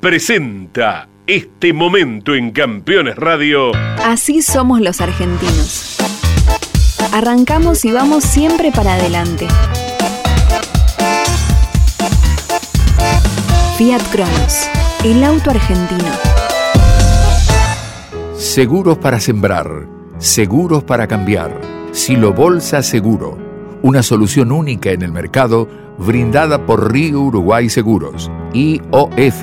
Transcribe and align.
presenta 0.00 1.08
este 1.26 1.72
momento 1.72 2.32
en 2.36 2.52
Campeones 2.52 3.16
Radio. 3.16 3.72
Así 4.04 4.42
somos 4.42 4.80
los 4.80 5.00
argentinos. 5.00 5.98
Arrancamos 7.12 7.84
y 7.84 7.90
vamos 7.90 8.22
siempre 8.22 8.70
para 8.70 8.94
adelante. 8.94 9.48
Fiat 13.76 14.02
Cronos, 14.12 14.68
el 15.04 15.24
auto 15.24 15.50
argentino. 15.50 16.12
Seguros 18.36 18.98
para 18.98 19.18
sembrar, 19.18 19.88
seguros 20.18 20.84
para 20.84 21.08
cambiar. 21.08 21.60
Silo 21.90 22.32
Bolsa 22.32 22.84
Seguro, 22.84 23.36
una 23.82 24.04
solución 24.04 24.52
única 24.52 24.92
en 24.92 25.02
el 25.02 25.10
mercado 25.10 25.68
brindada 25.98 26.64
por 26.64 26.92
Río 26.92 27.20
Uruguay 27.20 27.68
Seguros, 27.68 28.30
IOF 28.52 29.42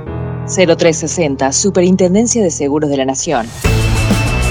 0360, 0.55 1.51
Superintendencia 1.51 2.43
de 2.43 2.51
Seguros 2.51 2.89
de 2.89 2.97
la 2.97 3.05
Nación. 3.05 3.47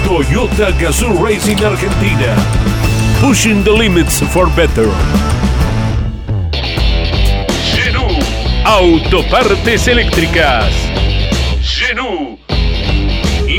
Toyota 0.04 0.70
Gazoo 0.72 1.24
Racing 1.24 1.62
Argentina. 1.64 2.34
Pushing 3.20 3.62
the 3.62 3.70
limits 3.70 4.20
for 4.32 4.48
better. 4.56 4.88
Genú. 7.74 8.06
Autopartes 8.64 9.86
eléctricas. 9.88 10.72
Genú. 11.62 12.38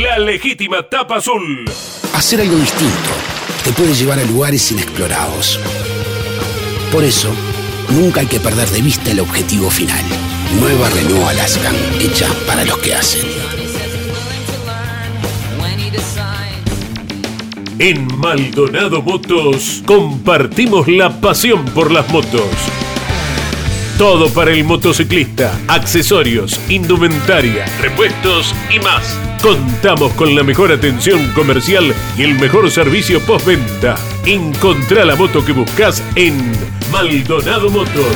La 0.04 0.18
legítima 0.20 0.90
tapa 0.90 1.18
azul. 1.18 1.66
Hacer 2.14 2.42
algo 2.42 2.58
distinto 2.58 3.12
te 3.64 3.72
puede 3.72 3.94
llevar 3.94 4.20
a 4.20 4.24
lugares 4.24 4.72
inexplorados. 4.72 5.60
Por 6.92 7.04
eso, 7.04 7.30
nunca 7.90 8.22
hay 8.22 8.28
que 8.28 8.40
perder 8.40 8.68
de 8.70 8.82
vista 8.82 9.12
el 9.12 9.20
objetivo 9.20 9.70
final. 9.70 10.31
Nueva 10.60 10.90
Renault 10.90 11.30
Alaskan, 11.30 11.76
hecha 12.00 12.28
para 12.46 12.66
los 12.66 12.78
que 12.80 12.94
hacen. 12.94 13.22
En 17.80 18.06
Maldonado 18.18 19.02
Motos 19.02 19.82
compartimos 19.86 20.88
la 20.88 21.20
pasión 21.20 21.66
por 21.66 21.92
las 21.92 22.08
motos. 22.10 22.48
Todo 23.98 24.30
para 24.30 24.52
el 24.52 24.64
motociclista, 24.64 25.60
accesorios, 25.68 26.60
indumentaria, 26.70 27.66
repuestos 27.80 28.54
y 28.70 28.80
más. 28.80 29.18
Contamos 29.42 30.14
con 30.14 30.36
la 30.36 30.44
mejor 30.44 30.72
atención 30.72 31.32
comercial 31.34 31.94
y 32.18 32.24
el 32.24 32.36
mejor 32.36 32.70
servicio 32.70 33.20
postventa. 33.22 33.96
Encontrá 34.26 35.06
la 35.06 35.16
moto 35.16 35.44
que 35.44 35.54
buscas 35.54 36.04
en 36.16 36.36
Maldonado 36.92 37.70
Motos. 37.72 38.16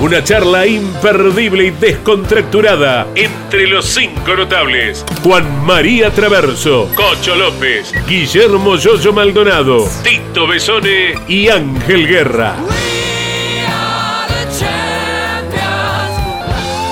Una 0.00 0.24
charla 0.24 0.66
imperdible 0.66 1.66
y 1.66 1.70
descontracturada 1.72 3.06
entre 3.14 3.66
los 3.66 3.84
cinco 3.84 4.34
notables. 4.34 5.04
Juan 5.22 5.66
María 5.66 6.10
Traverso, 6.10 6.88
Cocho 6.94 7.34
López, 7.36 7.92
Guillermo 8.08 8.76
Yoyo 8.76 9.12
Maldonado, 9.12 9.86
Tito 10.02 10.46
Besone 10.46 11.16
y 11.28 11.48
Ángel 11.48 12.08
Guerra. 12.08 12.56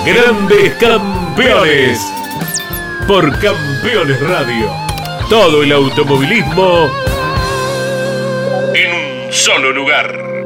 Grandes 0.05 0.75
campeones. 0.75 2.01
Por 3.07 3.31
Campeones 3.39 4.21
Radio. 4.21 4.71
Todo 5.31 5.63
el 5.63 5.73
automovilismo 5.73 6.91
en 8.75 9.27
un 9.27 9.33
solo 9.33 9.73
lugar. 9.73 10.38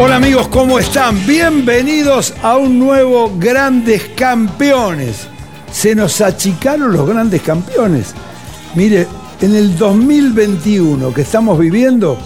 Hola 0.00 0.14
amigos, 0.14 0.46
¿cómo 0.46 0.78
están? 0.78 1.26
Bienvenidos 1.26 2.32
a 2.40 2.56
un 2.56 2.78
nuevo 2.78 3.32
Grandes 3.36 4.04
Campeones. 4.14 5.26
Se 5.72 5.92
nos 5.92 6.20
achicaron 6.20 6.92
los 6.92 7.04
grandes 7.04 7.42
campeones. 7.42 8.14
Mire, 8.76 9.08
en 9.40 9.56
el 9.56 9.76
2021 9.76 11.12
que 11.12 11.22
estamos 11.22 11.58
viviendo, 11.58 12.16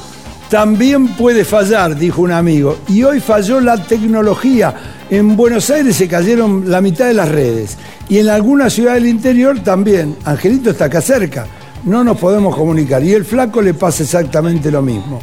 también 0.50 1.16
puede 1.16 1.46
fallar, 1.46 1.96
dijo 1.96 2.20
un 2.20 2.32
amigo. 2.32 2.76
Y 2.88 3.04
hoy 3.04 3.20
falló 3.20 3.58
la 3.58 3.82
tecnología. 3.82 4.74
En 5.08 5.34
Buenos 5.34 5.70
Aires 5.70 5.96
se 5.96 6.08
cayeron 6.08 6.70
la 6.70 6.82
mitad 6.82 7.06
de 7.06 7.14
las 7.14 7.30
redes. 7.30 7.78
Y 8.06 8.18
en 8.18 8.28
alguna 8.28 8.68
ciudad 8.68 8.92
del 8.94 9.06
interior 9.06 9.60
también. 9.60 10.18
Angelito 10.26 10.68
está 10.68 10.84
acá 10.84 11.00
cerca. 11.00 11.46
No 11.84 12.04
nos 12.04 12.18
podemos 12.18 12.54
comunicar. 12.54 13.02
Y 13.02 13.14
el 13.14 13.24
flaco 13.24 13.62
le 13.62 13.72
pasa 13.72 14.02
exactamente 14.02 14.70
lo 14.70 14.82
mismo. 14.82 15.22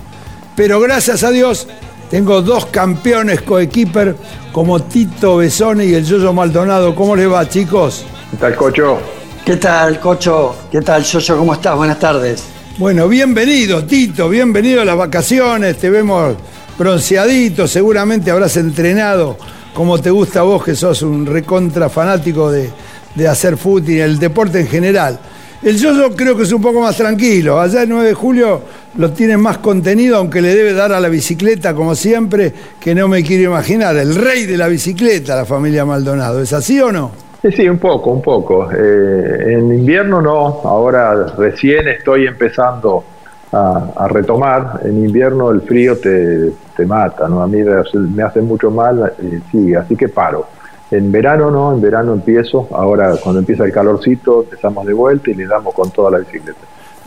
Pero 0.56 0.80
gracias 0.80 1.24
a 1.24 1.30
Dios 1.30 1.68
tengo 2.10 2.42
dos 2.42 2.66
campeones 2.68 3.42
coequiper 3.42 4.16
como 4.52 4.82
Tito 4.82 5.38
Besone 5.38 5.86
y 5.86 5.94
el 5.94 6.04
Yoyo 6.04 6.34
Maldonado. 6.34 6.96
¿Cómo 6.96 7.16
les 7.16 7.32
va, 7.32 7.48
chicos? 7.48 8.06
¿Qué 8.32 8.38
tal, 8.38 8.56
Cocho? 8.56 9.00
¿Qué 9.46 9.58
tal, 9.58 10.00
Cocho? 10.00 10.56
¿Qué 10.72 10.82
tal, 10.82 11.04
Yoyo? 11.04 11.38
¿Cómo 11.38 11.54
estás? 11.54 11.76
Buenas 11.76 12.00
tardes. 12.00 12.44
Bueno, 12.78 13.08
bienvenido, 13.08 13.84
Tito. 13.86 14.28
Bienvenido 14.30 14.82
a 14.82 14.86
las 14.86 14.98
vacaciones. 14.98 15.78
Te 15.78 15.90
vemos 15.90 16.36
bronceadito. 16.78 17.68
Seguramente 17.68 18.32
habrás 18.32 18.58
entrenado 18.58 19.38
como 19.74 20.00
te 20.00 20.10
gusta 20.10 20.40
a 20.40 20.44
vos, 20.44 20.64
que 20.64 20.76
sos 20.76 21.04
un 21.04 21.26
recontra 21.26 21.90
fanático 21.90 22.52
de, 22.52 22.70
de 23.14 23.28
hacer 23.28 23.56
fútbol 23.56 23.90
y 23.92 24.00
el 24.00 24.18
deporte 24.18 24.60
en 24.60 24.68
general. 24.68 25.20
El 25.62 25.78
Yoyo 25.78 26.16
creo 26.16 26.36
que 26.36 26.44
es 26.44 26.52
un 26.52 26.62
poco 26.62 26.82
más 26.82 26.96
tranquilo. 26.96 27.60
Allá 27.60 27.84
el 27.84 27.90
9 27.90 28.08
de 28.08 28.14
julio 28.14 28.62
lo 28.98 29.12
tiene 29.12 29.38
más 29.38 29.60
contenido, 29.60 30.18
aunque 30.18 30.42
le 30.42 30.56
debe 30.56 30.74
dar 30.74 30.92
a 30.92 31.00
la 31.00 31.10
bicicleta, 31.10 31.74
como 31.74 31.96
siempre, 31.96 32.54
que 32.80 32.96
no 32.96 33.08
me 33.08 33.24
quiero 33.24 33.52
imaginar. 33.52 33.96
El 33.96 34.16
rey 34.16 34.46
de 34.46 34.58
la 34.58 34.68
bicicleta, 34.68 35.36
la 35.36 35.46
familia 35.46 35.86
Maldonado. 35.86 36.42
¿Es 36.42 36.54
así 36.54 36.80
o 36.82 36.92
no? 36.92 37.12
Sí, 37.42 37.52
sí, 37.52 37.70
un 37.70 37.78
poco, 37.78 38.12
un 38.12 38.22
poco. 38.22 38.70
Eh, 38.72 39.54
en 39.54 39.74
invierno 39.74 40.22
no, 40.22 40.62
ahora 40.64 41.28
recién 41.38 41.88
estoy 41.88 42.28
empezando 42.28 43.04
a, 43.52 44.08
retomar. 44.10 44.82
En 44.84 45.04
invierno 45.06 45.50
el 45.52 45.62
frío 45.62 45.98
te, 45.98 46.52
mata, 46.86 47.28
¿no? 47.28 47.42
A 47.42 47.48
mí 47.48 47.62
me 47.62 48.24
hace 48.24 48.42
mucho 48.42 48.72
mal, 48.72 49.14
eh, 49.22 49.42
sí, 49.52 49.74
así 49.74 49.96
que 49.96 50.08
paro. 50.08 50.48
En 50.92 51.12
verano 51.12 51.52
no, 51.52 51.74
en 51.74 51.82
verano 51.82 52.14
empiezo, 52.14 52.68
ahora 52.72 53.16
cuando 53.22 53.40
empieza 53.40 53.64
el 53.66 53.72
calorcito 53.72 54.44
empezamos 54.44 54.86
de 54.88 54.94
vuelta 54.94 55.30
y 55.30 55.36
le 55.36 55.46
damos 55.46 55.74
con 55.74 55.92
toda 55.92 56.12
la 56.12 56.20
bicicleta. 56.20 56.60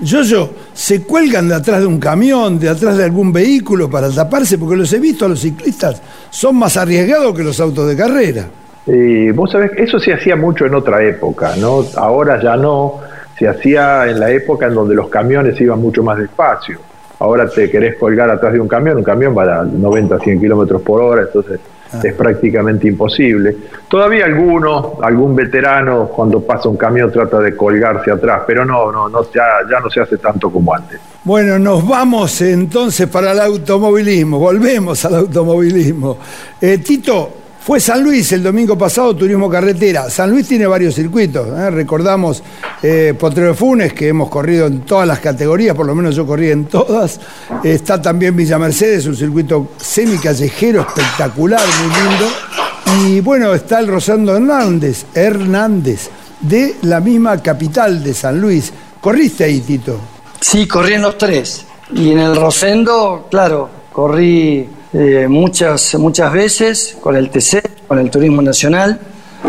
Yo, 0.03 0.23
yo, 0.23 0.51
¿se 0.73 1.03
cuelgan 1.03 1.49
de 1.49 1.55
atrás 1.55 1.81
de 1.81 1.87
un 1.87 2.01
camión, 2.01 2.59
de 2.59 2.69
atrás 2.69 2.97
de 2.97 3.05
algún 3.05 3.33
vehículo 3.33 3.89
para 3.89 4.11
taparse? 4.11 4.59
Porque 4.59 4.75
los 4.75 4.93
he 4.93 4.99
visto 4.99 5.27
a 5.27 5.29
los 5.29 5.41
ciclistas, 5.41 6.03
son 6.29 6.57
más 6.57 6.77
arriesgados 6.77 7.37
que 7.37 7.45
los 7.45 7.61
autos 7.61 7.89
de 7.89 7.97
carrera. 7.97 8.47
Y 8.85 9.31
vos 9.31 9.53
sabés, 9.53 9.71
eso 9.77 10.01
se 10.01 10.13
hacía 10.13 10.35
mucho 10.35 10.67
en 10.67 10.75
otra 10.75 11.05
época, 11.05 11.55
¿no? 11.57 11.85
Ahora 11.95 12.43
ya 12.43 12.57
no, 12.57 12.99
se 13.39 13.47
hacía 13.47 14.09
en 14.09 14.19
la 14.19 14.31
época 14.33 14.67
en 14.67 14.75
donde 14.75 14.97
los 14.97 15.09
camiones 15.09 15.61
iban 15.61 15.81
mucho 15.81 16.03
más 16.03 16.19
despacio. 16.19 16.81
Ahora 17.21 17.49
te 17.49 17.71
querés 17.71 17.97
colgar 17.97 18.29
atrás 18.29 18.53
de 18.55 18.59
un 18.59 18.67
camión, 18.67 18.97
un 18.97 19.05
camión 19.05 19.39
va 19.39 19.61
a 19.61 19.63
90, 19.63 20.19
100 20.19 20.41
kilómetros 20.41 20.83
por 20.83 21.01
hora, 21.01 21.23
entonces. 21.23 21.61
Es 22.03 22.15
prácticamente 22.15 22.89
imposible. 22.89 23.57
Todavía 23.89 24.25
alguno, 24.25 24.99
algún 25.03 25.35
veterano, 25.35 26.09
cuando 26.09 26.41
pasa 26.41 26.69
un 26.69 26.77
camión 26.77 27.11
trata 27.13 27.39
de 27.41 27.57
colgarse 27.57 28.11
atrás, 28.11 28.43
pero 28.47 28.65
no, 28.65 28.91
no, 28.91 29.09
no 29.09 29.23
ya, 29.33 29.45
ya 29.71 29.81
no 29.81 29.91
se 29.91 30.01
hace 30.01 30.19
tanto 30.19 30.51
como 30.51 30.75
antes. 30.75 31.01
Bueno, 31.25 31.59
nos 31.59 31.87
vamos 31.87 32.41
entonces 32.43 33.09
para 33.09 33.33
el 33.33 33.41
automovilismo, 33.41 34.39
volvemos 34.39 35.05
al 35.05 35.17
automovilismo. 35.17 36.19
Eh, 36.61 36.79
Tito, 36.79 37.42
Fue 37.65 37.79
San 37.79 38.03
Luis 38.03 38.33
el 38.33 38.43
domingo 38.43 38.77
pasado, 38.77 39.15
turismo 39.15 39.49
carretera. 39.49 40.11
San 40.11 40.33
Luis 40.33 40.49
tiene 40.49 40.67
varios 40.67 40.97
circuitos. 40.97 41.47
¿eh? 41.47 41.71
Recordamos 41.71 42.43
eh, 42.83 43.15
Potrero 43.17 43.55
Funes, 43.55 43.93
que 43.93 44.09
hemos 44.09 44.29
corrido 44.29 44.67
en 44.67 44.81
todas 44.81 45.07
las 45.07 45.21
categorías, 45.21 45.77
por 45.77 45.87
lo 45.87 45.95
menos 45.95 46.17
yo 46.17 46.27
corrí 46.27 46.51
en 46.51 46.65
todas. 46.65 47.21
está 47.63 48.03
también 48.03 48.35
Villa 48.35 48.59
Mercedes, 48.59 49.07
un 49.07 49.15
circuito 49.15 49.69
semicallejero 49.77 50.81
espectacular, 50.81 51.61
muy 51.85 51.95
lindo. 52.03 53.07
Y 53.07 53.21
bueno, 53.21 53.55
está 53.55 53.79
el 53.79 53.87
Rosendo 53.87 54.35
Hernández, 54.35 55.07
Hernández, 55.15 56.11
de 56.41 56.75
la 56.83 56.99
misma 56.99 57.41
capital 57.41 58.03
de 58.03 58.13
San 58.13 58.41
Luis. 58.41 58.73
¿Corriste 59.01 59.45
ahí, 59.45 59.61
Tito? 59.61 60.01
Sí, 60.41 60.67
corrí 60.67 60.95
en 60.95 61.03
los 61.03 61.17
tres. 61.17 61.65
Y 61.95 62.11
en 62.11 62.19
el 62.19 62.35
Rosendo, 62.35 63.29
claro, 63.31 63.71
corrí 63.93 64.69
eh, 64.95 65.27
muchas, 65.27 65.95
muchas 65.95 66.33
veces 66.33 66.99
con 67.01 67.17
el 67.17 67.31
TC, 67.31 67.87
con 67.89 67.99
el 67.99 68.11
Turismo 68.11 68.43
Nacional, 68.43 69.01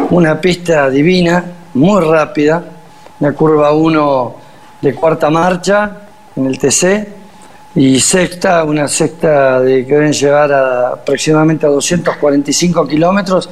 una 0.09 0.39
pista 0.39 0.89
divina, 0.89 1.43
muy 1.73 2.01
rápida, 2.01 2.63
una 3.19 3.33
curva 3.33 3.73
1 3.73 4.35
de 4.81 4.95
cuarta 4.95 5.29
marcha 5.29 5.97
en 6.35 6.45
el 6.45 6.57
TC 6.57 7.07
y 7.75 7.99
sexta, 7.99 8.63
una 8.63 8.87
sexta 8.87 9.59
de 9.59 9.85
que 9.85 9.93
deben 9.93 10.13
llegar 10.13 10.51
a, 10.51 10.89
aproximadamente 10.89 11.65
a 11.65 11.69
245 11.69 12.87
kilómetros 12.87 13.49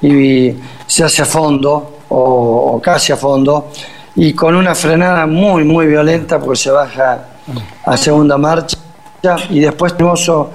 y 0.00 0.54
se 0.86 1.04
hace 1.04 1.22
a 1.22 1.26
fondo 1.26 1.98
o, 2.08 2.80
casi 2.82 3.12
a 3.12 3.16
fondo 3.16 3.70
y 4.16 4.32
con 4.32 4.54
una 4.54 4.74
frenada 4.74 5.26
muy 5.26 5.64
muy 5.64 5.86
violenta 5.86 6.38
porque 6.38 6.56
se 6.56 6.70
baja 6.70 7.24
a 7.84 7.96
segunda 7.96 8.38
marcha 8.38 8.76
y 9.50 9.60
después 9.60 9.94
hermoso 9.98 10.50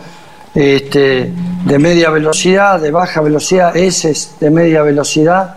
este, 0.59 1.31
de 1.63 1.79
media 1.79 2.09
velocidad, 2.09 2.81
de 2.81 2.91
baja 2.91 3.21
velocidad, 3.21 3.77
S 3.77 4.13
de 4.41 4.49
media 4.49 4.81
velocidad 4.81 5.55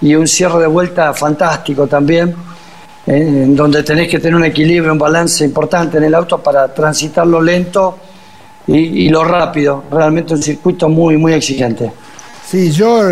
y 0.00 0.16
un 0.16 0.26
cierre 0.26 0.58
de 0.58 0.66
vuelta 0.66 1.14
fantástico 1.14 1.86
también, 1.86 2.34
en 3.06 3.54
donde 3.54 3.84
tenés 3.84 4.08
que 4.08 4.18
tener 4.18 4.34
un 4.34 4.44
equilibrio, 4.44 4.92
un 4.92 4.98
balance 4.98 5.44
importante 5.44 5.98
en 5.98 6.04
el 6.04 6.14
auto 6.16 6.38
para 6.38 6.74
transitarlo 6.74 7.40
lento 7.40 7.96
y, 8.66 9.08
lo 9.08 9.22
rápido. 9.22 9.84
Realmente 9.88 10.34
un 10.34 10.42
circuito 10.42 10.88
muy, 10.88 11.16
muy 11.16 11.32
exigente. 11.34 11.92
Sí, 12.44 12.72
yo 12.72 13.02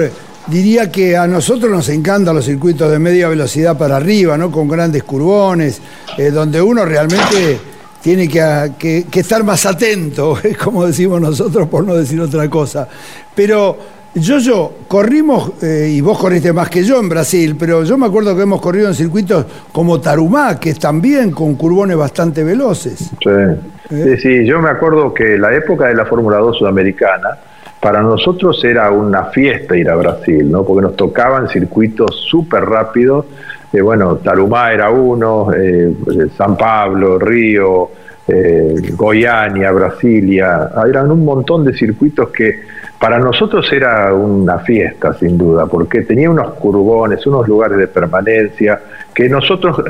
diría 0.49 0.91
que 0.91 1.17
a 1.17 1.29
nosotros 1.29 1.71
nos 1.71 1.89
encantan 1.89 2.35
los 2.35 2.47
circuitos 2.47 2.91
de 2.91 2.99
media 2.99 3.29
velocidad 3.29 3.79
para 3.79 3.97
arriba, 3.97 4.37
¿no? 4.37 4.51
Con 4.51 4.67
grandes 4.67 5.05
curbones, 5.05 5.81
eh, 6.17 6.33
donde 6.33 6.61
uno 6.61 6.85
realmente 6.85 7.61
tiene 8.03 8.29
que, 8.29 9.07
estar 9.13 9.43
más 9.45 9.67
atento, 9.67 10.39
como 10.65 10.87
decimos 10.87 11.21
nosotros, 11.21 11.69
por 11.69 11.85
no 11.85 11.95
decir 11.95 12.21
otra 12.21 12.49
cosa. 12.49 12.89
Pero 13.35 13.77
yo, 14.15 14.39
yo, 14.39 14.73
corrimos, 14.89 15.63
eh, 15.63 15.91
y 15.93 16.01
vos 16.01 16.19
corriste 16.19 16.53
más 16.53 16.71
que 16.71 16.83
yo 16.83 16.99
en 16.99 17.09
Brasil, 17.09 17.57
pero 17.59 17.85
yo 17.85 17.99
me 17.99 18.07
acuerdo 18.07 18.35
que 18.37 18.43
hemos 18.43 18.61
corrido 18.61 18.89
en 18.89 18.95
circuitos 18.95 19.47
como 19.73 20.01
Tarumá, 20.01 20.59
que 20.59 20.71
es 20.71 20.79
también 20.79 21.31
con 21.31 21.55
curbones 21.55 21.97
bastante 21.97 22.43
veloces. 22.43 22.99
Sí. 22.99 23.31
¿Eh? 23.31 23.57
sí, 23.91 24.17
sí, 24.19 24.47
yo 24.47 24.61
me 24.61 24.71
acuerdo 24.71 25.15
que 25.15 25.39
la 25.39 25.55
época 25.55 25.87
de 25.87 25.95
la 25.95 26.05
Fórmula 26.05 26.39
2 26.39 26.59
sudamericana, 26.59 27.39
para 27.81 28.03
nosotros 28.03 28.63
era 28.65 28.91
una 28.91 29.27
fiesta 29.27 29.77
ir 29.77 29.89
a 29.89 29.95
Brasil, 29.95 30.51
¿no? 30.51 30.65
Porque 30.65 30.83
nos 30.83 30.97
tocaban 30.97 31.49
circuitos 31.49 32.27
súper 32.29 32.65
rápidos 32.65 33.27
eh, 33.73 33.81
bueno, 33.81 34.17
Tarumá 34.17 34.73
era 34.73 34.91
uno, 34.91 35.53
eh, 35.53 35.93
San 36.37 36.57
Pablo, 36.57 37.19
Río, 37.19 37.91
eh, 38.27 38.75
Goiânia, 38.95 39.71
Brasilia, 39.73 40.71
eran 40.87 41.11
un 41.11 41.25
montón 41.25 41.65
de 41.65 41.73
circuitos 41.73 42.29
que 42.31 42.61
para 42.99 43.19
nosotros 43.19 43.73
era 43.73 44.13
una 44.13 44.59
fiesta, 44.59 45.15
sin 45.15 45.39
duda, 45.39 45.67
porque 45.67 46.03
tenía 46.03 46.31
unos 46.31 46.55
curbones, 46.55 47.25
unos 47.27 47.47
lugares 47.47 47.79
de 47.79 47.87
permanencia, 47.87 48.81
que 49.15 49.29
nosotros, 49.29 49.83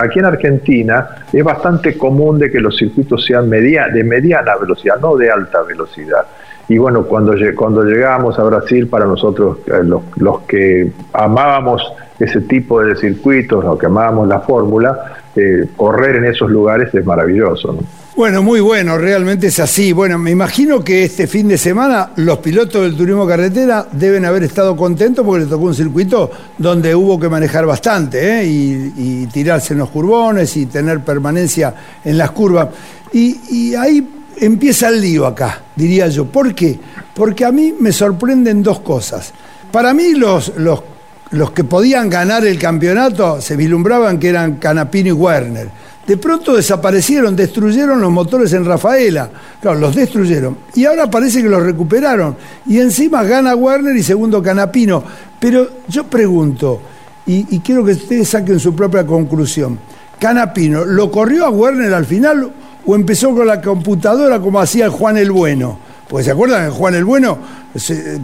aquí 0.00 0.18
en 0.20 0.24
Argentina, 0.24 1.08
es 1.32 1.42
bastante 1.42 1.98
común 1.98 2.38
de 2.38 2.50
que 2.50 2.60
los 2.60 2.76
circuitos 2.76 3.24
sean 3.24 3.50
de 3.50 4.04
mediana 4.04 4.56
velocidad, 4.56 4.98
no 5.00 5.16
de 5.16 5.30
alta 5.30 5.62
velocidad. 5.62 6.24
Y 6.68 6.78
bueno, 6.78 7.04
cuando, 7.04 7.34
cuando 7.56 7.82
llegamos 7.82 8.38
a 8.38 8.44
Brasil, 8.44 8.86
para 8.86 9.04
nosotros, 9.04 9.58
eh, 9.66 9.82
los, 10.16 10.40
que 10.42 10.90
amábamos 11.12 11.92
ese 12.22 12.40
tipo 12.42 12.80
de 12.82 12.94
circuitos, 12.94 13.64
los 13.64 13.78
que 13.78 13.86
amábamos 13.86 14.28
la 14.28 14.40
fórmula, 14.40 15.22
eh, 15.34 15.66
correr 15.76 16.16
en 16.16 16.26
esos 16.26 16.50
lugares 16.50 16.94
es 16.94 17.04
maravilloso. 17.04 17.78
Bueno, 18.14 18.42
muy 18.42 18.60
bueno, 18.60 18.98
realmente 18.98 19.46
es 19.46 19.58
así. 19.58 19.92
Bueno, 19.92 20.18
me 20.18 20.30
imagino 20.30 20.84
que 20.84 21.04
este 21.04 21.26
fin 21.26 21.48
de 21.48 21.56
semana 21.56 22.10
los 22.16 22.38
pilotos 22.38 22.82
del 22.82 22.94
turismo 22.94 23.26
carretera 23.26 23.86
deben 23.90 24.24
haber 24.26 24.42
estado 24.42 24.76
contentos 24.76 25.24
porque 25.24 25.40
les 25.40 25.48
tocó 25.48 25.64
un 25.64 25.74
circuito 25.74 26.30
donde 26.58 26.94
hubo 26.94 27.18
que 27.18 27.28
manejar 27.28 27.64
bastante 27.64 28.40
¿eh? 28.40 28.44
y, 28.44 29.26
tirarse 29.32 29.72
en 29.72 29.78
los 29.78 29.88
curbones 29.88 30.56
y 30.58 30.66
tener 30.66 31.00
permanencia 31.00 31.74
en 32.04 32.18
las 32.18 32.30
curvas. 32.32 32.68
Y, 33.12 33.40
y 33.50 33.74
ahí 33.74 34.06
empieza 34.36 34.88
el 34.90 35.00
lío 35.00 35.26
acá, 35.26 35.62
diría 35.74 36.06
yo. 36.08 36.26
¿Por 36.26 36.54
qué? 36.54 36.78
Porque 37.14 37.46
a 37.46 37.50
mí 37.50 37.74
me 37.80 37.92
sorprenden 37.92 38.62
dos 38.62 38.80
cosas. 38.80 39.32
Para 39.72 39.94
mí 39.94 40.12
los, 40.12 40.52
los, 40.58 40.82
los 41.32 41.50
que 41.52 41.64
podían 41.64 42.08
ganar 42.08 42.44
el 42.46 42.58
campeonato 42.58 43.40
se 43.40 43.56
vislumbraban 43.56 44.18
que 44.18 44.28
eran 44.28 44.56
Canapino 44.56 45.08
y 45.08 45.12
Werner. 45.12 45.68
De 46.06 46.16
pronto 46.16 46.54
desaparecieron, 46.54 47.36
destruyeron 47.36 48.00
los 48.00 48.10
motores 48.10 48.52
en 48.52 48.64
Rafaela. 48.64 49.30
Claro, 49.60 49.78
los 49.78 49.94
destruyeron. 49.94 50.58
Y 50.74 50.84
ahora 50.84 51.10
parece 51.10 51.42
que 51.42 51.48
los 51.48 51.62
recuperaron. 51.62 52.36
Y 52.66 52.80
encima 52.80 53.22
gana 53.22 53.54
Werner 53.54 53.96
y 53.96 54.02
segundo 54.02 54.42
Canapino. 54.42 55.02
Pero 55.38 55.68
yo 55.88 56.04
pregunto, 56.04 56.82
y, 57.24 57.60
quiero 57.60 57.84
que 57.84 57.92
ustedes 57.92 58.28
saquen 58.28 58.58
su 58.58 58.74
propia 58.74 59.06
conclusión. 59.06 59.78
Canapino, 60.18 60.84
¿lo 60.84 61.10
corrió 61.10 61.46
a 61.46 61.50
Werner 61.50 61.94
al 61.94 62.04
final 62.04 62.52
o 62.84 62.94
empezó 62.94 63.34
con 63.34 63.46
la 63.46 63.60
computadora 63.60 64.40
como 64.40 64.60
hacía 64.60 64.90
Juan 64.90 65.16
el 65.16 65.30
Bueno. 65.30 65.91
Porque 66.12 66.24
se 66.24 66.32
acuerdan, 66.32 66.70
Juan 66.70 66.94
el 66.94 67.06
Bueno 67.06 67.38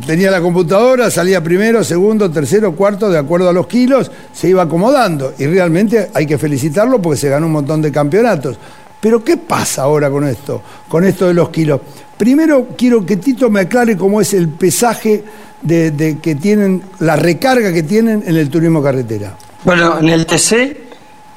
tenía 0.06 0.31
la 0.31 0.43
computadora, 0.43 1.11
salía 1.11 1.43
primero, 1.43 1.82
segundo, 1.82 2.31
tercero, 2.31 2.76
cuarto, 2.76 3.08
de 3.08 3.17
acuerdo 3.17 3.49
a 3.49 3.52
los 3.55 3.67
kilos, 3.67 4.11
se 4.31 4.50
iba 4.50 4.64
acomodando. 4.64 5.32
Y 5.38 5.46
realmente 5.46 6.11
hay 6.12 6.26
que 6.26 6.37
felicitarlo 6.37 7.00
porque 7.00 7.17
se 7.17 7.31
ganó 7.31 7.46
un 7.46 7.52
montón 7.52 7.81
de 7.81 7.90
campeonatos. 7.90 8.58
Pero 9.00 9.25
¿qué 9.25 9.38
pasa 9.38 9.85
ahora 9.85 10.11
con 10.11 10.29
esto? 10.29 10.61
Con 10.87 11.02
esto 11.02 11.29
de 11.29 11.32
los 11.32 11.49
kilos. 11.49 11.81
Primero 12.19 12.69
quiero 12.76 13.06
que 13.06 13.17
Tito 13.17 13.49
me 13.49 13.61
aclare 13.61 13.96
cómo 13.96 14.20
es 14.20 14.34
el 14.34 14.50
pesaje 14.50 15.25
de 15.62 16.19
que 16.20 16.34
tienen, 16.34 16.82
la 16.99 17.17
recarga 17.17 17.73
que 17.73 17.84
tienen 17.84 18.23
en 18.26 18.37
el 18.37 18.50
turismo 18.50 18.82
carretera. 18.82 19.32
Bueno, 19.65 19.98
en 19.98 20.10
el 20.10 20.27
TC 20.27 20.77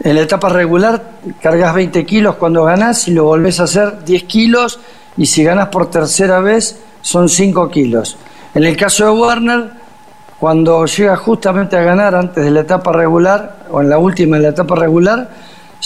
en 0.03 0.15
la 0.15 0.21
etapa 0.23 0.49
regular 0.49 1.11
cargas 1.41 1.73
20 1.75 2.05
kilos 2.05 2.35
cuando 2.35 2.65
ganas 2.65 3.07
y 3.07 3.11
lo 3.11 3.23
volvés 3.23 3.61
a 3.61 3.63
hacer 3.63 4.03
10 4.03 4.23
kilos 4.23 4.79
y 5.17 5.25
si 5.25 5.43
ganas 5.43 5.67
por 5.67 5.89
tercera 5.89 6.39
vez 6.39 6.79
son 7.01 7.29
5 7.29 7.69
kilos. 7.69 8.17
En 8.53 8.63
el 8.63 8.75
caso 8.75 9.05
de 9.05 9.11
Warner, 9.11 9.71
cuando 10.39 10.85
llega 10.85 11.15
justamente 11.17 11.77
a 11.77 11.81
ganar 11.81 12.15
antes 12.15 12.43
de 12.43 12.51
la 12.51 12.61
etapa 12.61 12.91
regular 12.91 13.65
o 13.71 13.81
en 13.81 13.89
la 13.89 13.97
última 13.97 14.37
de 14.37 14.43
la 14.43 14.49
etapa 14.49 14.75
regular, 14.75 15.29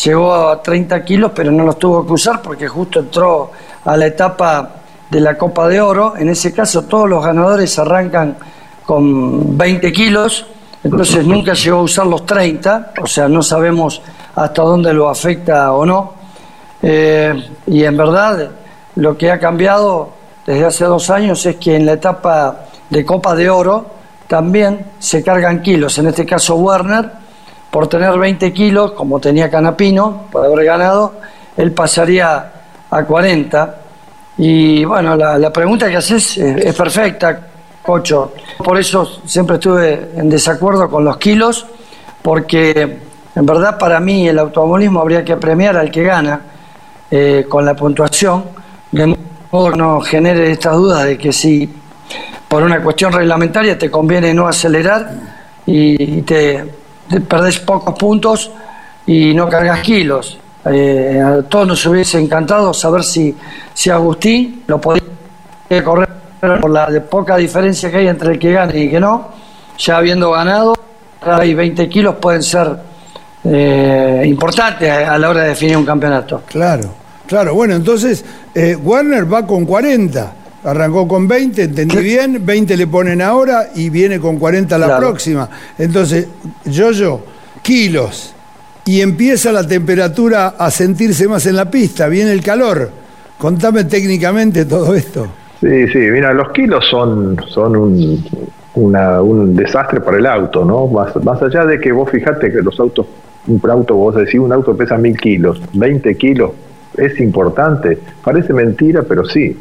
llegó 0.03 0.33
a 0.33 0.61
30 0.61 1.03
kilos 1.03 1.31
pero 1.35 1.51
no 1.51 1.63
los 1.63 1.77
tuvo 1.77 2.05
que 2.05 2.13
usar 2.13 2.41
porque 2.41 2.67
justo 2.67 2.99
entró 2.99 3.51
a 3.83 3.97
la 3.97 4.07
etapa 4.07 4.69
de 5.09 5.19
la 5.19 5.37
Copa 5.37 5.67
de 5.67 5.81
Oro. 5.81 6.15
En 6.17 6.29
ese 6.29 6.53
caso 6.53 6.83
todos 6.83 7.09
los 7.09 7.23
ganadores 7.23 7.77
arrancan 7.79 8.37
con 8.85 9.57
20 9.57 9.91
kilos 9.91 10.45
entonces 10.85 11.25
nunca 11.27 11.53
llegó 11.53 11.79
a 11.79 11.81
usar 11.81 12.05
los 12.05 12.25
30, 12.25 12.93
o 13.01 13.07
sea, 13.07 13.27
no 13.27 13.41
sabemos 13.41 14.01
hasta 14.35 14.61
dónde 14.61 14.93
lo 14.93 15.09
afecta 15.09 15.73
o 15.73 15.85
no. 15.85 16.13
Eh, 16.81 17.33
y 17.67 17.83
en 17.83 17.97
verdad 17.97 18.51
lo 18.95 19.17
que 19.17 19.31
ha 19.31 19.39
cambiado 19.39 20.09
desde 20.45 20.65
hace 20.65 20.85
dos 20.85 21.09
años 21.09 21.45
es 21.45 21.55
que 21.57 21.75
en 21.75 21.85
la 21.85 21.93
etapa 21.93 22.65
de 22.89 23.05
Copa 23.05 23.35
de 23.35 23.49
Oro 23.49 23.85
también 24.27 24.85
se 24.99 25.23
cargan 25.23 25.61
kilos. 25.61 25.97
En 25.97 26.07
este 26.07 26.25
caso 26.25 26.55
Werner, 26.55 27.09
por 27.69 27.87
tener 27.87 28.17
20 28.17 28.53
kilos, 28.53 28.91
como 28.91 29.19
tenía 29.19 29.49
Canapino, 29.49 30.23
por 30.31 30.45
haber 30.45 30.65
ganado, 30.65 31.13
él 31.57 31.71
pasaría 31.71 32.51
a 32.89 33.03
40. 33.03 33.75
Y 34.37 34.85
bueno, 34.85 35.15
la, 35.15 35.51
pregunta 35.51 35.89
que 35.89 35.97
haces 35.97 36.37
es 36.37 36.75
perfecta 36.75 37.39
Cocho. 37.81 38.33
Por 38.57 38.77
eso 38.77 39.21
siempre 39.25 39.55
estuve 39.55 40.11
en 40.15 40.29
desacuerdo 40.29 40.89
con 40.89 41.05
los 41.05 41.17
kilos, 41.17 41.65
porque 42.21 42.99
en 43.35 43.45
verdad 43.45 43.77
para 43.77 43.99
mí 43.99 44.27
el 44.27 44.39
automovilismo 44.39 45.01
habría 45.01 45.23
que 45.23 45.37
premiar 45.37 45.77
al 45.77 45.91
que 45.91 46.03
gana 46.03 46.41
eh, 47.11 47.45
con 47.47 47.63
la 47.63 47.75
puntuación, 47.75 48.43
de 48.95 49.17
modo 49.51 49.71
no 49.71 50.01
genere 50.01 50.51
esta 50.51 50.71
duda 50.71 51.03
de 51.03 51.17
que 51.17 51.33
si 51.33 51.69
por 52.47 52.63
una 52.63 52.81
cuestión 52.81 53.11
reglamentaria 53.11 53.77
te 53.77 53.91
conviene 53.91 54.33
no 54.33 54.47
acelerar 54.47 55.11
y 55.65 56.21
te, 56.21 56.63
perdés 57.27 57.59
pocos 57.59 57.97
puntos 57.97 58.51
y 59.05 59.33
no 59.33 59.49
cargas 59.49 59.81
kilos. 59.81 60.37
Eh, 60.65 61.21
a 61.23 61.43
todos 61.43 61.67
nos 61.67 61.85
hubiese 61.85 62.19
encantado 62.19 62.73
saber 62.73 63.03
si, 63.03 63.35
si 63.73 63.89
Agustín 63.89 64.63
lo 64.65 64.81
podía 64.81 65.03
correr 65.83 66.09
por 66.61 66.71
la 66.71 66.89
de 66.89 67.01
poca 67.01 67.37
diferencia 67.37 67.91
que 67.91 67.97
hay 67.97 68.07
entre 68.07 68.33
el 68.33 68.39
que 68.39 68.51
gane 68.51 68.79
y 68.79 68.83
el 68.85 68.91
que 68.91 68.99
no, 68.99 69.29
ya 69.77 69.97
habiendo 69.97 70.31
ganado, 70.31 70.73
hay 71.21 71.53
20 71.53 71.89
kilos 71.89 72.15
pueden 72.15 72.41
ser 72.41 72.77
eh, 73.43 74.23
importantes 74.25 74.91
a 74.91 75.17
la 75.17 75.29
hora 75.29 75.41
de 75.41 75.49
definir 75.49 75.77
un 75.77 75.85
campeonato. 75.85 76.43
Claro, 76.47 76.89
claro. 77.27 77.53
Bueno, 77.55 77.75
entonces 77.75 78.23
eh, 78.53 78.75
Warner 78.75 79.31
va 79.31 79.45
con 79.45 79.65
40. 79.65 80.33
Arrancó 80.63 81.07
con 81.07 81.27
20, 81.27 81.61
entendí 81.61 81.97
bien, 81.97 82.43
20 82.43 82.75
le 82.75 82.87
ponen 82.87 83.21
ahora 83.21 83.67
y 83.75 83.89
viene 83.91 84.19
con 84.19 84.37
40 84.39 84.77
la 84.79 84.87
Claro. 84.87 84.99
próxima. 85.09 85.47
Entonces, 85.77 86.27
yo-yo, 86.65 87.21
kilos. 87.61 88.33
Y 88.85 89.01
empieza 89.01 89.51
la 89.51 89.65
temperatura 89.67 90.55
a 90.57 90.71
sentirse 90.71 91.27
más 91.27 91.45
en 91.45 91.55
la 91.55 91.69
pista, 91.69 92.07
viene 92.07 92.31
el 92.31 92.41
calor. 92.41 92.89
Contame 93.37 93.83
técnicamente 93.83 94.65
todo 94.65 94.95
esto. 94.95 95.27
Sí, 95.61 95.87
sí, 95.91 95.99
mira, 95.99 96.33
los 96.33 96.51
kilos 96.51 96.83
son, 96.89 97.37
son 97.47 97.75
un, 97.75 98.25
una- 98.75 99.21
un 99.21 99.55
desastre 99.55 100.01
para 100.01 100.17
el 100.17 100.25
auto, 100.25 100.65
¿no? 100.65 100.87
Más, 100.87 101.15
más 101.23 101.41
allá 101.43 101.63
de 101.65 101.79
que 101.79 101.91
vos 101.91 102.09
fijate 102.09 102.51
que 102.51 102.61
los 102.63 102.79
autos, 102.79 103.05
un 103.47 103.61
auto, 103.69 103.95
vos 103.95 104.15
decís, 104.15 104.39
un 104.39 104.51
auto 104.51 104.75
pesa 104.75 104.97
mil 104.97 105.15
kilos, 105.17 105.61
20 105.73 106.15
kilos, 106.17 106.51
es 106.97 107.19
importante, 107.19 107.97
parece 108.23 108.53
mentira, 108.53 109.03
pero 109.03 109.25
sí, 109.25 109.57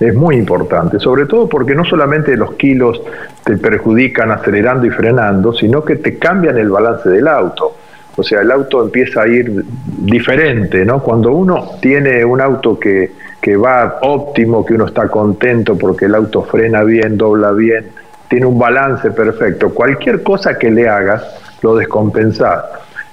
es 0.00 0.14
muy 0.14 0.36
importante, 0.36 1.00
sobre 1.00 1.26
todo 1.26 1.48
porque 1.48 1.74
no 1.74 1.84
solamente 1.84 2.36
los 2.36 2.54
kilos 2.54 3.00
te 3.44 3.56
perjudican 3.56 4.30
acelerando 4.30 4.86
y 4.86 4.90
frenando, 4.90 5.52
sino 5.52 5.84
que 5.84 5.96
te 5.96 6.18
cambian 6.18 6.56
el 6.58 6.70
balance 6.70 7.08
del 7.08 7.26
auto. 7.26 7.74
O 8.16 8.22
sea, 8.22 8.40
el 8.40 8.50
auto 8.50 8.82
empieza 8.82 9.22
a 9.22 9.28
ir 9.28 9.64
diferente, 9.98 10.84
¿no? 10.84 11.02
Cuando 11.02 11.32
uno 11.32 11.72
tiene 11.80 12.24
un 12.24 12.40
auto 12.40 12.78
que, 12.78 13.12
que 13.40 13.56
va 13.56 13.98
óptimo, 14.02 14.64
que 14.64 14.74
uno 14.74 14.86
está 14.86 15.08
contento 15.08 15.76
porque 15.78 16.06
el 16.06 16.14
auto 16.14 16.42
frena 16.42 16.82
bien, 16.82 17.16
dobla 17.16 17.52
bien, 17.52 17.86
tiene 18.28 18.46
un 18.46 18.58
balance 18.58 19.10
perfecto, 19.12 19.72
cualquier 19.72 20.22
cosa 20.22 20.58
que 20.58 20.70
le 20.70 20.88
hagas 20.88 21.22
lo 21.62 21.76
descompensás. 21.76 22.64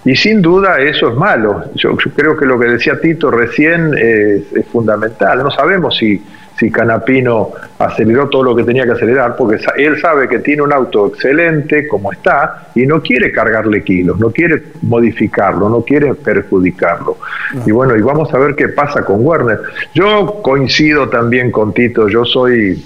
Y 0.06 0.16
sin 0.16 0.42
duda 0.42 0.80
eso 0.80 1.10
es 1.10 1.16
malo. 1.16 1.64
Yo, 1.74 1.98
yo 1.98 2.12
creo 2.12 2.38
que 2.38 2.46
lo 2.46 2.60
que 2.60 2.68
decía 2.68 3.00
Tito 3.02 3.32
recién 3.32 3.92
es, 3.98 4.54
es 4.54 4.66
fundamental. 4.72 5.40
No 5.40 5.50
sabemos 5.50 5.98
si, 5.98 6.24
si 6.58 6.72
Canapino 6.72 7.52
aceleró 7.80 8.30
todo 8.30 8.44
lo 8.44 8.56
que 8.56 8.64
tenía 8.64 8.86
que 8.86 8.92
acelerar, 8.92 9.36
porque 9.36 9.60
él 9.78 10.00
sabe 10.00 10.28
que 10.28 10.40
tiene 10.40 10.62
un 10.62 10.72
auto 10.72 11.08
excelente 11.08 11.88
como 11.88 12.12
está 12.12 12.68
y 12.76 12.86
no 12.86 13.02
quiere 13.02 13.32
cargarle 13.32 13.84
kilos, 13.84 14.20
no 14.20 14.30
quiere 14.30 14.62
modificarlo, 14.84 15.70
no 15.70 15.82
quiere 15.82 16.14
perjudicarlo. 16.14 17.18
Y 17.66 17.72
bueno, 17.72 17.96
y 17.96 18.02
vamos 18.02 18.34
a 18.34 18.38
ver 18.38 18.56
qué 18.56 18.70
pasa 18.70 19.04
con 19.04 19.26
Werner. 19.26 19.60
Yo 19.94 20.40
coincido 20.42 21.10
también 21.10 21.52
con 21.52 21.74
Tito, 21.74 22.08
yo 22.08 22.24
soy 22.26 22.82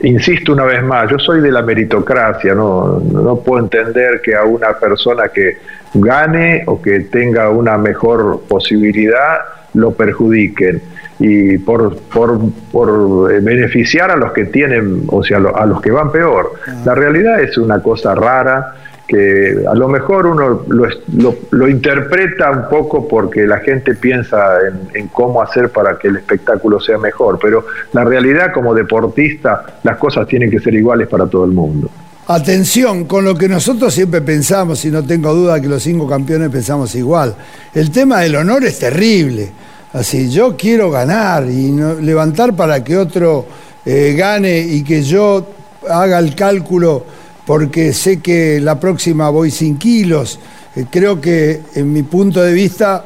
Insisto 0.00 0.52
una 0.52 0.64
vez 0.64 0.82
más, 0.82 1.08
yo 1.10 1.18
soy 1.18 1.40
de 1.40 1.50
la 1.50 1.62
meritocracia, 1.62 2.54
no, 2.54 3.00
no 3.00 3.36
puedo 3.36 3.62
entender 3.62 4.20
que 4.22 4.34
a 4.34 4.42
una 4.42 4.74
persona 4.74 5.28
que 5.28 5.56
gane 5.94 6.64
o 6.66 6.80
que 6.82 7.00
tenga 7.00 7.50
una 7.50 7.78
mejor 7.78 8.42
posibilidad 8.48 9.38
lo 9.74 9.92
perjudiquen 9.92 10.82
y 11.18 11.58
por, 11.58 11.96
por, 12.12 12.38
por 12.72 13.32
eh, 13.32 13.40
beneficiar 13.40 14.10
a 14.10 14.16
los 14.16 14.32
que 14.32 14.44
tienen, 14.46 15.02
o 15.08 15.22
sea, 15.22 15.38
a 15.38 15.66
los 15.66 15.80
que 15.80 15.90
van 15.90 16.10
peor. 16.12 16.52
La 16.84 16.94
realidad 16.94 17.40
es 17.40 17.56
una 17.58 17.80
cosa 17.82 18.14
rara 18.14 18.74
que 19.06 19.54
a 19.68 19.74
lo 19.74 19.88
mejor 19.88 20.26
uno 20.26 20.64
lo, 20.68 20.86
lo- 21.16 21.34
lo 21.50 21.68
interpreta 21.68 22.50
un 22.50 22.68
poco 22.70 23.06
porque 23.06 23.46
la 23.46 23.58
gente 23.58 23.94
piensa 23.94 24.56
en, 24.66 24.98
en 25.02 25.08
cómo 25.08 25.42
hacer 25.42 25.68
para 25.70 25.98
que 25.98 26.08
el 26.08 26.16
espectáculo 26.16 26.80
sea 26.80 26.96
mejor, 26.98 27.38
pero 27.40 27.66
la 27.92 28.02
realidad 28.04 28.52
como 28.52 28.74
deportista 28.74 29.64
las 29.82 29.98
cosas 29.98 30.26
tienen 30.26 30.50
que 30.50 30.58
ser 30.58 30.74
iguales 30.74 31.06
para 31.08 31.26
todo 31.26 31.44
el 31.44 31.50
mundo. 31.52 31.90
Atención, 32.26 33.04
con 33.04 33.24
lo 33.24 33.34
que 33.36 33.48
nosotros 33.48 33.92
siempre 33.92 34.22
pensamos, 34.22 34.82
y 34.86 34.90
no 34.90 35.02
tengo 35.04 35.34
duda 35.34 35.60
que 35.60 35.68
los 35.68 35.82
cinco 35.82 36.08
campeones 36.08 36.48
pensamos 36.50 36.94
igual. 36.94 37.34
El 37.74 37.90
tema 37.90 38.20
del 38.20 38.36
honor 38.36 38.64
es 38.64 38.78
terrible. 38.78 39.50
Así, 39.92 40.30
yo 40.30 40.56
quiero 40.56 40.90
ganar 40.90 41.44
y 41.50 41.70
no- 41.70 41.94
levantar 41.94 42.56
para 42.56 42.82
que 42.82 42.96
otro 42.96 43.46
eh, 43.84 44.14
gane 44.16 44.58
y 44.58 44.82
que 44.82 45.02
yo 45.02 45.46
haga 45.88 46.18
el 46.18 46.34
cálculo 46.34 47.04
porque 47.46 47.92
sé 47.92 48.20
que 48.20 48.58
la 48.58 48.80
próxima 48.80 49.28
voy 49.28 49.50
sin 49.50 49.76
kilos. 49.76 50.38
Eh, 50.74 50.86
creo 50.90 51.20
que 51.20 51.60
en 51.74 51.92
mi 51.92 52.02
punto 52.04 52.42
de 52.42 52.54
vista 52.54 53.04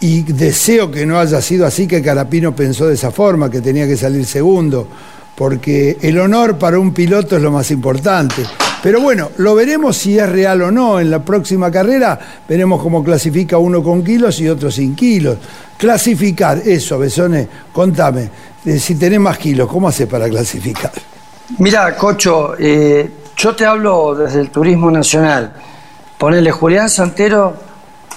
y 0.00 0.22
deseo 0.22 0.88
que 0.90 1.04
no 1.04 1.18
haya 1.18 1.42
sido 1.42 1.66
así 1.66 1.88
que 1.88 2.00
Carapino 2.00 2.54
pensó 2.54 2.86
de 2.86 2.94
esa 2.94 3.10
forma, 3.10 3.50
que 3.50 3.60
tenía 3.60 3.86
que 3.88 3.96
salir 3.96 4.24
segundo, 4.24 4.86
porque 5.34 5.98
el 6.00 6.18
honor 6.18 6.58
para 6.58 6.78
un 6.78 6.92
piloto 6.92 7.36
es 7.36 7.42
lo 7.42 7.50
más 7.50 7.70
importante. 7.70 8.44
Pero 8.82 9.00
bueno, 9.00 9.30
lo 9.36 9.54
veremos 9.54 9.96
si 9.96 10.18
es 10.18 10.28
real 10.28 10.62
o 10.62 10.70
no. 10.72 10.98
En 10.98 11.10
la 11.10 11.20
próxima 11.20 11.70
carrera 11.70 12.18
veremos 12.48 12.82
cómo 12.82 13.02
clasifica 13.04 13.56
uno 13.56 13.82
con 13.82 14.02
kilos 14.02 14.40
y 14.40 14.48
otro 14.48 14.70
sin 14.70 14.96
kilos. 14.96 15.38
Clasificar, 15.78 16.58
eso, 16.64 16.98
Besone, 16.98 17.48
contame, 17.72 18.28
eh, 18.64 18.78
si 18.78 18.96
tenés 18.96 19.20
más 19.20 19.38
kilos, 19.38 19.68
¿cómo 19.68 19.88
haces 19.88 20.06
para 20.06 20.28
clasificar? 20.28 20.92
Mira, 21.58 21.96
Cocho, 21.96 22.54
eh, 22.58 23.10
yo 23.36 23.54
te 23.54 23.64
hablo 23.66 24.14
desde 24.14 24.40
el 24.40 24.50
turismo 24.50 24.90
nacional. 24.90 25.52
Ponele, 26.18 26.50
Julián 26.50 26.88
Santero 26.88 27.54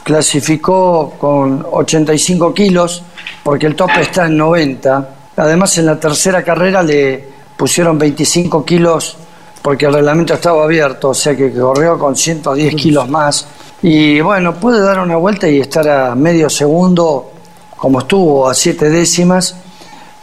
clasificó 0.03 1.15
con 1.17 1.65
85 1.69 2.53
kilos, 2.53 3.03
porque 3.43 3.65
el 3.65 3.75
tope 3.75 4.01
está 4.01 4.27
en 4.27 4.37
90. 4.37 5.14
Además, 5.37 5.77
en 5.77 5.87
la 5.87 5.99
tercera 5.99 6.43
carrera 6.43 6.81
le 6.81 7.27
pusieron 7.57 7.97
25 7.97 8.63
kilos 8.63 9.17
porque 9.61 9.85
el 9.85 9.93
reglamento 9.93 10.33
estaba 10.33 10.63
abierto, 10.63 11.09
o 11.09 11.13
sea 11.13 11.35
que 11.35 11.51
corrió 11.51 11.97
con 11.97 12.15
110 12.15 12.75
kilos 12.75 13.09
más. 13.09 13.47
Y 13.81 14.21
bueno, 14.21 14.53
puede 14.55 14.79
dar 14.81 14.99
una 14.99 15.17
vuelta 15.17 15.47
y 15.49 15.59
estar 15.59 15.87
a 15.87 16.15
medio 16.15 16.49
segundo, 16.49 17.31
como 17.75 17.99
estuvo, 17.99 18.47
a 18.47 18.53
siete 18.53 18.89
décimas 18.89 19.55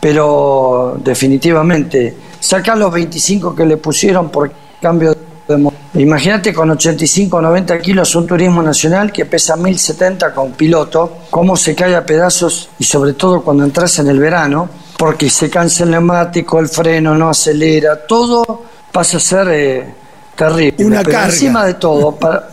pero 0.02 0.96
definitivamente 0.98 2.16
sacar 2.40 2.76
los 2.76 2.92
25 2.92 3.54
que 3.54 3.64
le 3.64 3.76
pusieron 3.76 4.30
por 4.30 4.50
cambio 4.80 5.14
de 5.46 5.70
Imagínate 5.94 6.52
con 6.52 6.70
85 6.70 7.36
o 7.36 7.40
90 7.40 7.78
kilos 7.78 8.16
un 8.16 8.26
turismo 8.26 8.62
nacional 8.62 9.12
que 9.12 9.26
pesa 9.26 9.54
1070 9.56 10.34
con 10.34 10.52
piloto, 10.52 11.18
cómo 11.30 11.56
se 11.56 11.76
cae 11.76 11.94
a 11.94 12.04
pedazos 12.04 12.68
y 12.80 12.84
sobre 12.84 13.12
todo 13.12 13.42
cuando 13.42 13.62
entras 13.62 13.96
en 14.00 14.08
el 14.08 14.18
verano, 14.18 14.68
porque 14.96 15.28
se 15.30 15.50
cansa 15.50 15.84
el 15.84 15.90
neumático, 15.90 16.58
el 16.60 16.68
freno 16.68 17.14
no 17.16 17.30
acelera, 17.30 18.06
todo 18.06 18.62
pasa 18.92 19.16
a 19.16 19.20
ser 19.20 19.48
eh, 19.50 19.94
terrible. 20.36 20.84
Una 20.84 20.98
pero 21.02 21.10
carga. 21.12 21.26
encima 21.26 21.64
de 21.64 21.74
todo, 21.74 22.12
para- 22.16 22.48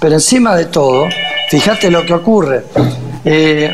pero 0.00 0.14
encima 0.14 0.54
de 0.56 0.66
todo, 0.66 1.06
fíjate 1.48 1.90
lo 1.90 2.04
que 2.04 2.12
ocurre. 2.14 2.64
Eh, 3.24 3.70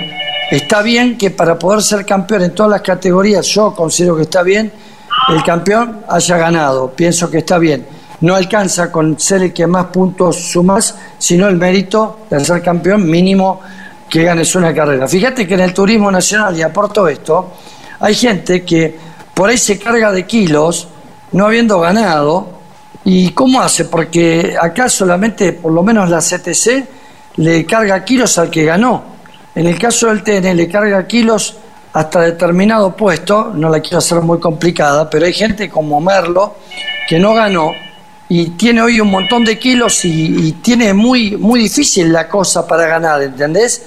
está 0.51 0.83
bien 0.83 1.17
que 1.19 1.31
para 1.31 1.59
poder 1.59 1.83
ser 1.83 2.05
campeón 2.07 2.43
en 2.43 2.55
todas 2.55 2.71
las 2.71 2.83
categorías, 2.83 3.47
yo 3.47 3.75
considero 3.75 4.17
que 4.17 4.23
está 4.23 4.43
bien, 4.43 4.71
el 5.29 5.43
campeón 5.43 6.05
haya 6.09 6.37
ganado, 6.37 6.91
pienso 6.93 7.31
que 7.31 7.39
está 7.39 7.59
bien. 7.59 7.87
No 8.21 8.37
alcanza 8.37 8.93
con 8.93 9.19
ser 9.19 9.43
el 9.43 9.53
que 9.53 9.67
más 9.67 9.87
puntos 9.87 10.37
sumas, 10.37 10.95
sino 11.19 11.49
el 11.49 11.57
mérito 11.57 12.21
de 12.31 12.45
ser 12.45 12.63
campeón 12.63 13.09
mínimo 13.11 13.61
que 14.09 14.23
ganes 14.23 14.55
una 14.55 14.73
carrera. 14.73 15.09
Fíjate 15.09 15.47
que 15.47 15.55
en 15.55 15.61
el 15.61 15.75
turismo 15.75 16.11
nacional, 16.11 16.57
y 16.57 16.63
aporto 16.63 17.09
esto, 17.09 17.53
hay 18.03 18.15
gente 18.15 18.63
que 18.65 18.95
por 19.33 19.49
ahí 19.49 19.57
se 19.57 19.79
carga 19.79 20.13
de 20.13 20.27
kilos, 20.27 20.89
no 21.33 21.47
habiendo 21.47 21.81
ganado, 21.81 22.61
¿Y 23.05 23.31
cómo 23.31 23.61
hace? 23.61 23.87
Porque 23.87 24.55
acá 24.61 24.89
solamente, 24.89 25.53
por 25.53 25.73
lo 25.73 25.83
menos 25.83 26.09
la 26.09 26.19
CTC, 26.19 26.87
le 27.37 27.67
carga 27.67 28.05
kilos 28.05 28.39
al 28.39 28.49
que 28.49 28.65
ganó. 28.65 29.03
En 29.55 29.67
el 29.67 29.79
caso 29.79 30.07
del 30.07 30.23
TN 30.23 30.57
le 30.57 30.69
carga 30.69 31.07
kilos 31.07 31.57
hasta 31.93 32.21
determinado 32.21 32.97
puesto, 32.97 33.53
no 33.55 33.69
la 33.69 33.81
quiero 33.81 33.99
hacer 33.99 34.21
muy 34.21 34.39
complicada, 34.39 35.11
pero 35.11 35.27
hay 35.27 35.33
gente 35.33 35.69
como 35.69 36.01
Merlo 36.01 36.57
que 37.07 37.19
no 37.19 37.35
ganó 37.35 37.73
y 38.29 38.51
tiene 38.51 38.81
hoy 38.81 38.99
un 39.01 39.11
montón 39.11 39.45
de 39.45 39.59
kilos 39.59 40.05
y, 40.05 40.53
tiene 40.63 40.95
muy, 40.95 41.37
muy 41.37 41.61
difícil 41.61 42.11
la 42.11 42.29
cosa 42.29 42.67
para 42.67 42.87
ganar, 42.87 43.21
¿entendés? 43.21 43.83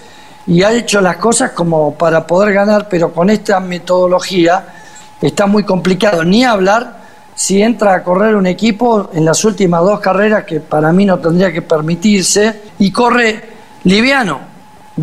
Y 0.47 0.61
ha 0.63 0.71
hecho 0.71 1.01
las 1.01 1.17
cosas 1.17 1.51
como 1.51 1.95
para 1.95 2.25
poder 2.25 2.53
ganar, 2.53 2.87
pero 2.89 3.11
con 3.11 3.29
esta 3.29 3.59
metodología 3.59 4.65
está 5.21 5.47
muy 5.47 5.63
complicado. 5.63 6.23
Ni 6.23 6.43
hablar 6.43 7.05
si 7.35 7.61
entra 7.61 7.95
a 7.95 8.03
correr 8.03 8.35
un 8.35 8.47
equipo 8.47 9.09
en 9.13 9.25
las 9.25 9.43
últimas 9.43 9.81
dos 9.81 9.99
carreras 9.99 10.45
que 10.45 10.61
para 10.61 10.93
mí 10.93 11.05
no 11.05 11.19
tendría 11.19 11.51
que 11.51 11.61
permitirse 11.61 12.61
y 12.79 12.91
corre 12.91 13.43
liviano, 13.83 14.39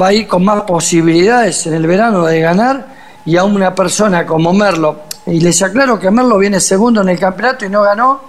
va 0.00 0.08
a 0.08 0.12
ir 0.12 0.26
con 0.26 0.44
más 0.44 0.62
posibilidades 0.62 1.66
en 1.66 1.74
el 1.74 1.86
verano 1.86 2.24
de 2.24 2.40
ganar 2.40 2.86
y 3.24 3.36
a 3.36 3.44
una 3.44 3.74
persona 3.74 4.26
como 4.26 4.52
Merlo, 4.52 5.02
y 5.26 5.40
les 5.40 5.62
aclaro 5.62 5.98
que 5.98 6.10
Merlo 6.10 6.38
viene 6.38 6.58
segundo 6.58 7.02
en 7.02 7.10
el 7.10 7.18
campeonato 7.18 7.64
y 7.64 7.68
no 7.68 7.82
ganó, 7.82 8.22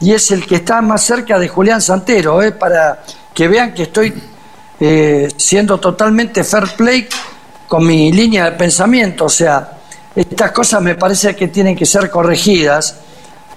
y 0.00 0.12
es 0.12 0.30
el 0.30 0.46
que 0.46 0.56
está 0.56 0.80
más 0.80 1.02
cerca 1.02 1.38
de 1.38 1.48
Julián 1.48 1.80
Santero, 1.80 2.40
¿eh? 2.42 2.52
para 2.52 3.02
que 3.34 3.48
vean 3.48 3.74
que 3.74 3.84
estoy 3.84 4.14
eh, 4.80 5.28
siendo 5.36 5.78
totalmente 5.78 6.44
fair 6.44 6.68
play 6.76 7.08
con 7.66 7.86
mi 7.86 8.12
línea 8.12 8.44
de 8.46 8.52
pensamiento, 8.52 9.26
o 9.26 9.28
sea, 9.28 9.78
estas 10.14 10.52
cosas 10.52 10.82
me 10.82 10.94
parece 10.94 11.36
que 11.36 11.48
tienen 11.48 11.76
que 11.76 11.86
ser 11.86 12.10
corregidas 12.10 12.96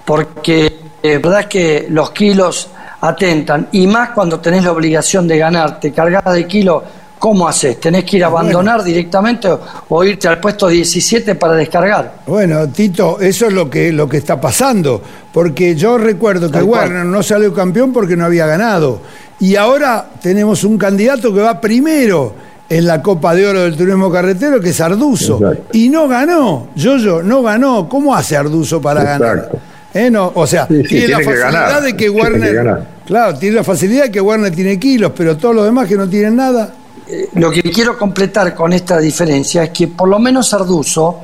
porque 0.05 0.81
eh, 1.01 1.17
verdad 1.17 1.45
que 1.45 1.87
los 1.89 2.11
kilos 2.11 2.69
atentan, 3.01 3.69
y 3.71 3.87
más 3.87 4.09
cuando 4.11 4.39
tenés 4.39 4.63
la 4.63 4.71
obligación 4.71 5.27
de 5.27 5.37
ganar, 5.37 5.79
te 5.79 5.91
cargas 5.91 6.23
de 6.33 6.45
kilo, 6.45 6.83
¿cómo 7.21 7.47
haces? 7.47 7.79
¿Tenés 7.79 8.03
que 8.03 8.17
ir 8.17 8.23
a 8.23 8.27
abandonar 8.27 8.83
directamente 8.83 9.47
o, 9.89 10.03
irte 10.03 10.27
al 10.27 10.39
puesto 10.39 10.67
17 10.67 11.35
para 11.35 11.53
descargar? 11.53 12.15
Bueno, 12.25 12.67
Tito, 12.69 13.19
eso 13.21 13.45
es 13.45 13.53
lo 13.53 13.69
que, 13.69 13.91
lo 13.91 14.09
que 14.09 14.17
está 14.17 14.41
pasando, 14.41 14.99
porque 15.31 15.75
yo 15.75 15.99
recuerdo 15.99 16.49
que 16.49 16.63
Warner 16.63 17.05
no 17.05 17.21
salió 17.21 17.53
campeón 17.53 17.93
porque 17.93 18.17
no 18.17 18.25
había 18.25 18.47
ganado, 18.47 19.01
y 19.39 19.55
ahora 19.55 20.03
tenemos 20.19 20.63
un 20.63 20.79
candidato 20.79 21.31
que 21.31 21.41
va 21.41 21.61
primero 21.61 22.33
en 22.67 22.87
la 22.87 23.03
Copa 23.03 23.35
de 23.35 23.45
Oro 23.45 23.61
del 23.61 23.77
Turismo 23.77 24.11
Carretero, 24.11 24.59
que 24.59 24.69
es 24.69 24.81
Arduzo, 24.81 25.39
y 25.73 25.89
no 25.89 26.07
ganó, 26.07 26.69
Yo-Yo, 26.75 27.21
no 27.21 27.43
ganó, 27.43 27.87
¿cómo 27.87 28.15
hace 28.15 28.35
Arduzo 28.35 28.81
para 28.81 29.03
ganar? 29.03 29.47
Eh, 29.93 30.09
no, 30.09 30.31
o 30.33 30.47
sea, 30.47 30.65
tiene 30.65 31.09
la 31.09 31.19
facilidad 31.19 31.81
de 31.83 31.95
que 31.95 32.09
Warner. 32.09 32.83
claro, 33.05 33.37
tiene 33.37 33.57
la 33.57 33.63
facilidad 33.63 34.05
de 34.05 34.11
que 34.11 34.21
Warner 34.21 34.51
tiene 34.51 34.79
kilos, 34.79 35.11
pero 35.15 35.37
todos 35.37 35.53
los 35.53 35.65
demás 35.65 35.87
que 35.87 35.97
no 35.97 36.09
tienen 36.09 36.35
nada. 36.35 36.77
Eh, 37.13 37.29
lo 37.33 37.51
que 37.51 37.61
quiero 37.63 37.97
completar 37.97 38.55
con 38.55 38.71
esta 38.71 38.97
diferencia 38.97 39.63
es 39.63 39.71
que 39.71 39.89
por 39.89 40.07
lo 40.07 40.17
menos 40.17 40.53
Arduzo, 40.53 41.19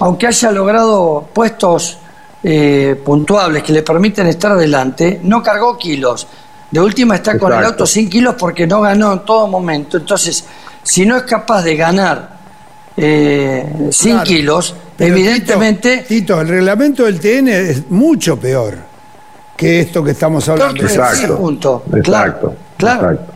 aunque 0.00 0.26
haya 0.26 0.50
logrado 0.50 1.28
puestos 1.32 1.98
eh, 2.42 3.00
puntuables 3.04 3.62
que 3.62 3.72
le 3.72 3.82
permiten 3.82 4.26
estar 4.26 4.50
adelante, 4.50 5.20
no 5.22 5.40
cargó 5.44 5.78
kilos. 5.78 6.26
De 6.72 6.80
última 6.80 7.14
está 7.14 7.38
con 7.38 7.52
el 7.52 7.64
auto 7.64 7.86
sin 7.86 8.10
kilos 8.10 8.34
porque 8.36 8.66
no 8.66 8.80
ganó 8.80 9.12
en 9.12 9.20
todo 9.20 9.46
momento. 9.46 9.98
Entonces, 9.98 10.44
si 10.82 11.06
no 11.06 11.16
es 11.16 11.22
capaz 11.22 11.62
de 11.62 11.76
ganar 11.76 12.38
eh, 12.96 13.88
sin 13.92 14.20
kilos, 14.24 14.74
evidentemente... 14.98 16.04
Tito, 16.08 16.40
el 16.40 16.48
reglamento 16.48 17.04
del 17.04 17.20
TN 17.20 17.46
es 17.46 17.90
mucho 17.92 18.36
peor 18.36 18.76
que 19.56 19.82
esto 19.82 20.02
que 20.02 20.10
estamos 20.10 20.48
hablando. 20.48 20.82
Exacto. 20.82 21.36
Punto. 21.36 21.84
Exacto. 21.94 22.56
Claro. 22.76 23.35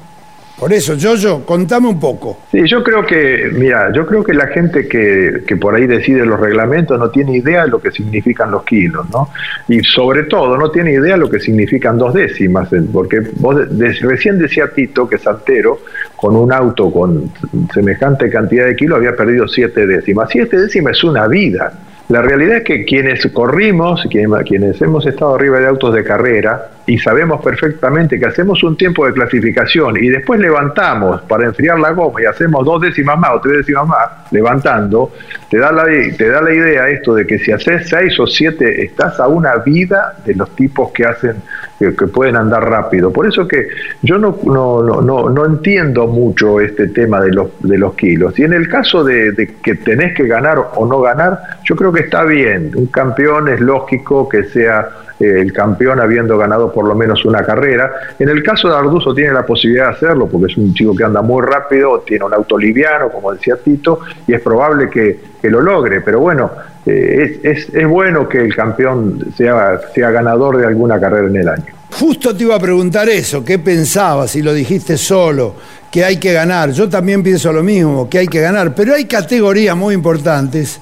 Por 0.60 0.74
eso, 0.74 0.92
yo 0.92 1.42
contame 1.46 1.88
un 1.88 1.98
poco. 1.98 2.40
Sí, 2.52 2.60
yo 2.66 2.84
creo 2.84 3.06
que, 3.06 3.48
mira, 3.50 3.90
yo 3.94 4.06
creo 4.06 4.22
que 4.22 4.34
la 4.34 4.48
gente 4.48 4.86
que, 4.86 5.42
que, 5.46 5.56
por 5.56 5.74
ahí 5.74 5.86
decide 5.86 6.26
los 6.26 6.38
reglamentos 6.38 6.98
no 6.98 7.08
tiene 7.08 7.38
idea 7.38 7.64
de 7.64 7.70
lo 7.70 7.80
que 7.80 7.90
significan 7.90 8.50
los 8.50 8.62
kilos, 8.64 9.08
¿no? 9.08 9.30
Y 9.68 9.80
sobre 9.80 10.24
todo 10.24 10.58
no 10.58 10.70
tiene 10.70 10.92
idea 10.92 11.14
de 11.14 11.20
lo 11.20 11.30
que 11.30 11.40
significan 11.40 11.96
dos 11.96 12.12
décimas, 12.12 12.68
porque 12.92 13.22
vos 13.36 13.56
recién 14.02 14.38
decía 14.38 14.66
Tito 14.74 15.08
que 15.08 15.16
Santero, 15.16 15.78
con 16.14 16.36
un 16.36 16.52
auto 16.52 16.92
con 16.92 17.32
semejante 17.72 18.28
cantidad 18.28 18.66
de 18.66 18.76
kilos, 18.76 18.98
había 18.98 19.16
perdido 19.16 19.48
siete 19.48 19.86
décimas. 19.86 20.28
Siete 20.30 20.58
décimas 20.58 20.98
es 20.98 21.04
una 21.04 21.26
vida. 21.26 21.72
La 22.10 22.20
realidad 22.22 22.56
es 22.56 22.64
que 22.64 22.84
quienes 22.84 23.24
corrimos, 23.28 24.04
quienes 24.10 24.82
hemos 24.82 25.06
estado 25.06 25.36
arriba 25.36 25.60
de 25.60 25.68
autos 25.68 25.94
de 25.94 26.02
carrera 26.02 26.70
y 26.84 26.98
sabemos 26.98 27.40
perfectamente 27.40 28.18
que 28.18 28.26
hacemos 28.26 28.64
un 28.64 28.76
tiempo 28.76 29.06
de 29.06 29.12
clasificación 29.12 29.96
y 29.96 30.08
después 30.08 30.40
levantamos 30.40 31.22
para 31.22 31.44
enfriar 31.44 31.78
la 31.78 31.92
goma 31.92 32.20
y 32.20 32.24
hacemos 32.24 32.66
dos 32.66 32.82
décimas 32.82 33.16
más 33.16 33.30
o 33.34 33.40
tres 33.40 33.58
décimas 33.58 33.86
más 33.86 34.08
levantando, 34.32 35.12
te 35.48 35.58
da 35.58 35.70
la, 35.70 35.84
te 35.84 36.28
da 36.28 36.42
la 36.42 36.52
idea 36.52 36.88
esto 36.88 37.14
de 37.14 37.24
que 37.24 37.38
si 37.38 37.52
haces 37.52 37.88
seis 37.88 38.18
o 38.18 38.26
siete 38.26 38.82
estás 38.82 39.20
a 39.20 39.28
una 39.28 39.54
vida 39.58 40.16
de 40.24 40.34
los 40.34 40.50
tipos 40.56 40.90
que 40.90 41.04
hacen 41.04 41.36
que, 41.80 42.06
pueden 42.06 42.36
andar 42.36 42.68
rápido. 42.68 43.12
Por 43.12 43.26
eso 43.26 43.48
que 43.48 43.68
yo 44.02 44.18
no, 44.18 44.38
no, 44.44 44.82
no, 44.82 45.30
no, 45.30 45.46
entiendo 45.46 46.06
mucho 46.06 46.60
este 46.60 46.88
tema 46.88 47.20
de 47.20 47.32
los, 47.32 47.50
de 47.60 47.78
los 47.78 47.94
kilos. 47.94 48.38
Y 48.38 48.42
en 48.42 48.52
el 48.52 48.68
caso 48.68 49.02
de, 49.02 49.54
que 49.62 49.74
tenés 49.76 50.14
que 50.14 50.26
ganar 50.26 50.58
o 50.74 50.86
no 50.86 51.00
ganar, 51.00 51.40
yo 51.64 51.74
creo 51.76 51.92
que 52.00 52.06
está 52.06 52.24
bien. 52.24 52.72
Un 52.74 52.86
campeón 52.86 53.48
es 53.48 53.60
lógico 53.60 54.28
que 54.28 54.44
sea 54.44 54.88
eh, 55.18 55.40
el 55.40 55.52
campeón 55.52 56.00
habiendo 56.00 56.38
ganado 56.38 56.72
por 56.72 56.86
lo 56.86 56.94
menos 56.94 57.24
una 57.24 57.42
carrera. 57.42 57.92
En 58.18 58.28
el 58.28 58.42
caso 58.42 58.68
de 58.68 58.76
Arduzo 58.76 59.14
tiene 59.14 59.32
la 59.32 59.44
posibilidad 59.44 59.88
de 59.88 59.96
hacerlo 59.96 60.26
porque 60.26 60.50
es 60.52 60.56
un 60.56 60.72
chico 60.72 60.94
que 60.96 61.04
anda 61.04 61.22
muy 61.22 61.42
rápido, 61.42 62.00
tiene 62.00 62.24
un 62.24 62.34
auto 62.34 62.56
liviano, 62.56 63.10
como 63.10 63.32
decía 63.32 63.56
Tito, 63.56 64.00
y 64.26 64.32
es 64.34 64.40
probable 64.40 64.88
que, 64.88 65.30
lo 65.42 65.60
logre. 65.60 66.00
Pero 66.00 66.20
bueno, 66.20 66.50
eh, 66.86 67.40
es, 67.42 67.68
es, 67.74 67.88
bueno 67.88 68.28
que 68.28 68.38
el 68.38 68.54
campeón 68.54 69.32
sea, 69.36 69.80
sea 69.94 70.10
ganador 70.10 70.58
de 70.58 70.66
alguna 70.66 71.00
carrera 71.00 71.28
en 71.28 71.36
el 71.36 71.48
año. 71.48 71.64
Justo 71.92 72.34
te 72.36 72.44
iba 72.44 72.54
a 72.54 72.60
preguntar 72.60 73.08
eso, 73.08 73.44
¿qué 73.44 73.58
pensabas? 73.58 74.30
Si 74.30 74.42
lo 74.42 74.54
dijiste 74.54 74.96
solo, 74.96 75.54
que 75.90 76.04
hay 76.04 76.18
que 76.18 76.32
ganar. 76.32 76.70
Yo 76.70 76.88
también 76.88 77.22
pienso 77.22 77.52
lo 77.52 77.62
mismo, 77.62 78.08
que 78.08 78.18
hay 78.18 78.28
que 78.28 78.40
ganar, 78.40 78.74
pero 78.74 78.94
hay 78.94 79.06
categorías 79.06 79.76
muy 79.76 79.94
importantes 79.94 80.80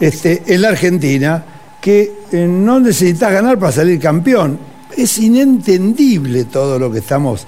este, 0.00 0.42
en 0.46 0.62
la 0.62 0.70
Argentina 0.70 1.44
que 1.80 2.12
eh, 2.32 2.46
no 2.48 2.80
necesitas 2.80 3.32
ganar 3.32 3.58
para 3.58 3.72
salir 3.72 4.00
campeón. 4.00 4.58
Es 4.96 5.18
inentendible 5.18 6.44
todo 6.44 6.78
lo 6.78 6.90
que 6.90 6.98
estamos 6.98 7.46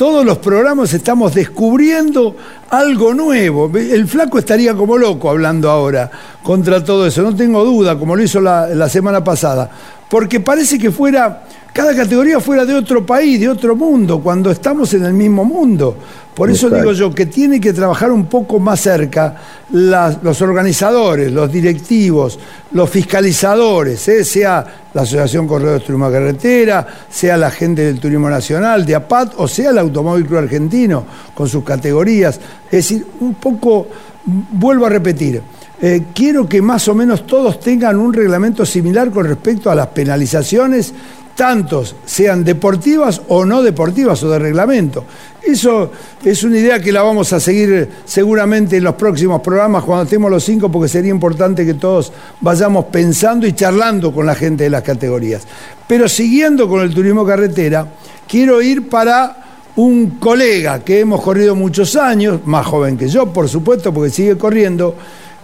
todos 0.00 0.24
los 0.24 0.38
programas 0.38 0.94
estamos 0.94 1.34
descubriendo 1.34 2.34
algo 2.70 3.12
nuevo. 3.12 3.70
El 3.76 4.08
flaco 4.08 4.38
estaría 4.38 4.72
como 4.72 4.96
loco 4.96 5.28
hablando 5.28 5.68
ahora 5.68 6.10
contra 6.42 6.82
todo 6.82 7.06
eso, 7.06 7.20
no 7.20 7.36
tengo 7.36 7.62
duda, 7.66 7.98
como 7.98 8.16
lo 8.16 8.22
hizo 8.22 8.40
la, 8.40 8.68
la 8.68 8.88
semana 8.88 9.22
pasada, 9.22 9.70
porque 10.08 10.40
parece 10.40 10.78
que 10.78 10.90
fuera 10.90 11.42
cada 11.74 11.94
categoría 11.94 12.40
fuera 12.40 12.64
de 12.64 12.76
otro 12.76 13.04
país, 13.04 13.38
de 13.40 13.50
otro 13.50 13.76
mundo, 13.76 14.20
cuando 14.20 14.50
estamos 14.50 14.94
en 14.94 15.04
el 15.04 15.12
mismo 15.12 15.44
mundo. 15.44 15.94
Por 16.34 16.50
eso 16.50 16.70
digo 16.70 16.92
yo 16.92 17.12
que 17.12 17.26
tiene 17.26 17.60
que 17.60 17.72
trabajar 17.72 18.10
un 18.12 18.26
poco 18.26 18.58
más 18.58 18.80
cerca 18.80 19.36
los 19.72 20.40
organizadores, 20.42 21.30
los 21.30 21.50
directivos, 21.50 22.38
los 22.72 22.88
fiscalizadores, 22.88 24.06
¿eh? 24.08 24.24
sea 24.24 24.64
la 24.94 25.02
Asociación 25.02 25.46
Corredores 25.46 25.82
de 25.82 25.86
Turismo 25.86 26.10
Carretera, 26.10 26.86
sea 27.08 27.36
la 27.36 27.50
gente 27.50 27.82
del 27.84 28.00
Turismo 28.00 28.30
Nacional, 28.30 28.86
de 28.86 28.94
APAT, 28.94 29.34
o 29.36 29.48
sea 29.48 29.70
el 29.70 29.78
Automóvil 29.78 30.26
Club 30.26 30.38
Argentino, 30.38 31.04
con 31.34 31.48
sus 31.48 31.64
categorías. 31.64 32.40
Es 32.66 32.70
decir, 32.70 33.06
un 33.20 33.34
poco, 33.34 33.88
vuelvo 34.24 34.86
a 34.86 34.88
repetir, 34.88 35.42
eh, 35.82 36.04
quiero 36.14 36.46
que 36.46 36.60
más 36.60 36.86
o 36.88 36.94
menos 36.94 37.26
todos 37.26 37.58
tengan 37.58 37.96
un 37.96 38.12
reglamento 38.12 38.66
similar 38.66 39.10
con 39.10 39.26
respecto 39.26 39.70
a 39.70 39.74
las 39.74 39.86
penalizaciones 39.88 40.92
tantos 41.40 41.96
sean 42.04 42.44
deportivas 42.44 43.22
o 43.28 43.46
no 43.46 43.62
deportivas 43.62 44.22
o 44.24 44.28
de 44.28 44.38
reglamento. 44.38 45.06
Eso 45.42 45.90
es 46.22 46.44
una 46.44 46.58
idea 46.58 46.78
que 46.78 46.92
la 46.92 47.00
vamos 47.00 47.32
a 47.32 47.40
seguir 47.40 47.88
seguramente 48.04 48.76
en 48.76 48.84
los 48.84 48.94
próximos 48.94 49.40
programas 49.40 49.82
cuando 49.84 50.04
estemos 50.04 50.30
los 50.30 50.44
cinco, 50.44 50.70
porque 50.70 50.90
sería 50.90 51.10
importante 51.10 51.64
que 51.64 51.72
todos 51.72 52.12
vayamos 52.42 52.84
pensando 52.92 53.46
y 53.46 53.54
charlando 53.54 54.12
con 54.12 54.26
la 54.26 54.34
gente 54.34 54.64
de 54.64 54.70
las 54.70 54.82
categorías. 54.82 55.44
Pero 55.88 56.10
siguiendo 56.10 56.68
con 56.68 56.82
el 56.82 56.92
turismo 56.92 57.24
carretera, 57.24 57.86
quiero 58.28 58.60
ir 58.60 58.90
para 58.90 59.70
un 59.76 60.18
colega 60.18 60.80
que 60.80 61.00
hemos 61.00 61.22
corrido 61.22 61.54
muchos 61.54 61.96
años, 61.96 62.40
más 62.44 62.66
joven 62.66 62.98
que 62.98 63.08
yo, 63.08 63.32
por 63.32 63.48
supuesto, 63.48 63.94
porque 63.94 64.10
sigue 64.10 64.36
corriendo, 64.36 64.94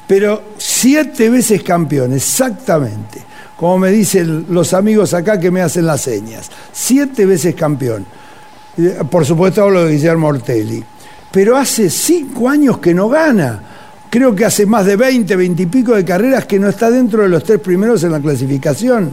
pero 0.07 0.43
siete 0.59 1.31
veces 1.31 1.63
campeón, 1.63 2.13
exactamente 2.13 3.36
como 3.57 3.79
me 3.79 3.91
dicen 3.91 4.47
los 4.51 4.75
amigos 4.75 5.15
acá 5.15 5.41
que 5.41 5.51
me 5.51 5.63
hacen 5.63 5.87
las 5.87 6.03
señas. 6.03 6.51
Siete 6.73 7.25
veces 7.25 7.55
campeón. 7.55 8.07
Eh, 8.77 9.01
por 9.11 9.25
supuesto 9.25 9.63
hablo 9.63 9.85
de 9.85 9.93
Guillermo 9.93 10.29
Ortelli. 10.29 10.85
Pero 11.33 11.57
hace 11.57 11.89
cinco 11.91 12.49
años 12.49 12.79
que 12.79 12.95
no 12.95 13.09
gana. 13.09 13.63
Creo 14.11 14.35
que 14.35 14.45
hace 14.45 14.67
más 14.67 14.87
de 14.87 14.97
20, 14.97 15.35
20 15.37 15.63
y 15.63 15.67
pico 15.67 15.95
de 15.95 16.05
carreras 16.05 16.47
que 16.47 16.59
no 16.59 16.69
está 16.69 16.91
dentro 16.91 17.23
de 17.23 17.29
los 17.29 17.43
tres 17.43 17.61
primeros 17.61 18.05
en 18.05 18.13
la 18.13 18.21
clasificación. 18.21 19.13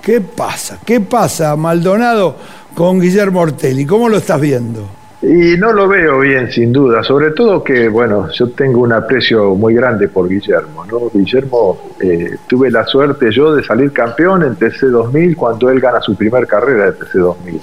¿Qué 0.00 0.20
pasa? 0.20 0.78
¿Qué 0.84 1.00
pasa, 1.00 1.54
Maldonado, 1.54 2.36
con 2.74 3.00
Guillermo 3.00 3.40
Ortelli? 3.40 3.84
¿Cómo 3.84 4.08
lo 4.08 4.18
estás 4.18 4.40
viendo? 4.40 5.01
Y 5.22 5.56
no 5.56 5.72
lo 5.72 5.86
veo 5.86 6.18
bien, 6.18 6.50
sin 6.50 6.72
duda, 6.72 7.04
sobre 7.04 7.30
todo 7.30 7.62
que, 7.62 7.88
bueno, 7.88 8.28
yo 8.32 8.50
tengo 8.50 8.80
un 8.80 8.92
aprecio 8.92 9.54
muy 9.54 9.72
grande 9.72 10.08
por 10.08 10.28
Guillermo, 10.28 10.84
¿no? 10.84 11.10
Guillermo, 11.14 11.92
eh, 12.00 12.38
tuve 12.48 12.72
la 12.72 12.84
suerte 12.84 13.30
yo 13.30 13.54
de 13.54 13.62
salir 13.62 13.92
campeón 13.92 14.42
en 14.42 14.56
TC2000 14.56 15.36
cuando 15.36 15.70
él 15.70 15.78
gana 15.78 16.00
su 16.00 16.16
primer 16.16 16.48
carrera 16.48 16.86
de 16.86 16.98
TC2000. 16.98 17.60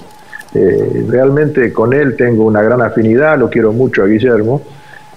Eh, 0.54 1.04
realmente 1.06 1.70
con 1.70 1.92
él 1.92 2.16
tengo 2.16 2.44
una 2.44 2.62
gran 2.62 2.80
afinidad, 2.80 3.38
lo 3.38 3.50
quiero 3.50 3.74
mucho 3.74 4.04
a 4.04 4.06
Guillermo, 4.06 4.62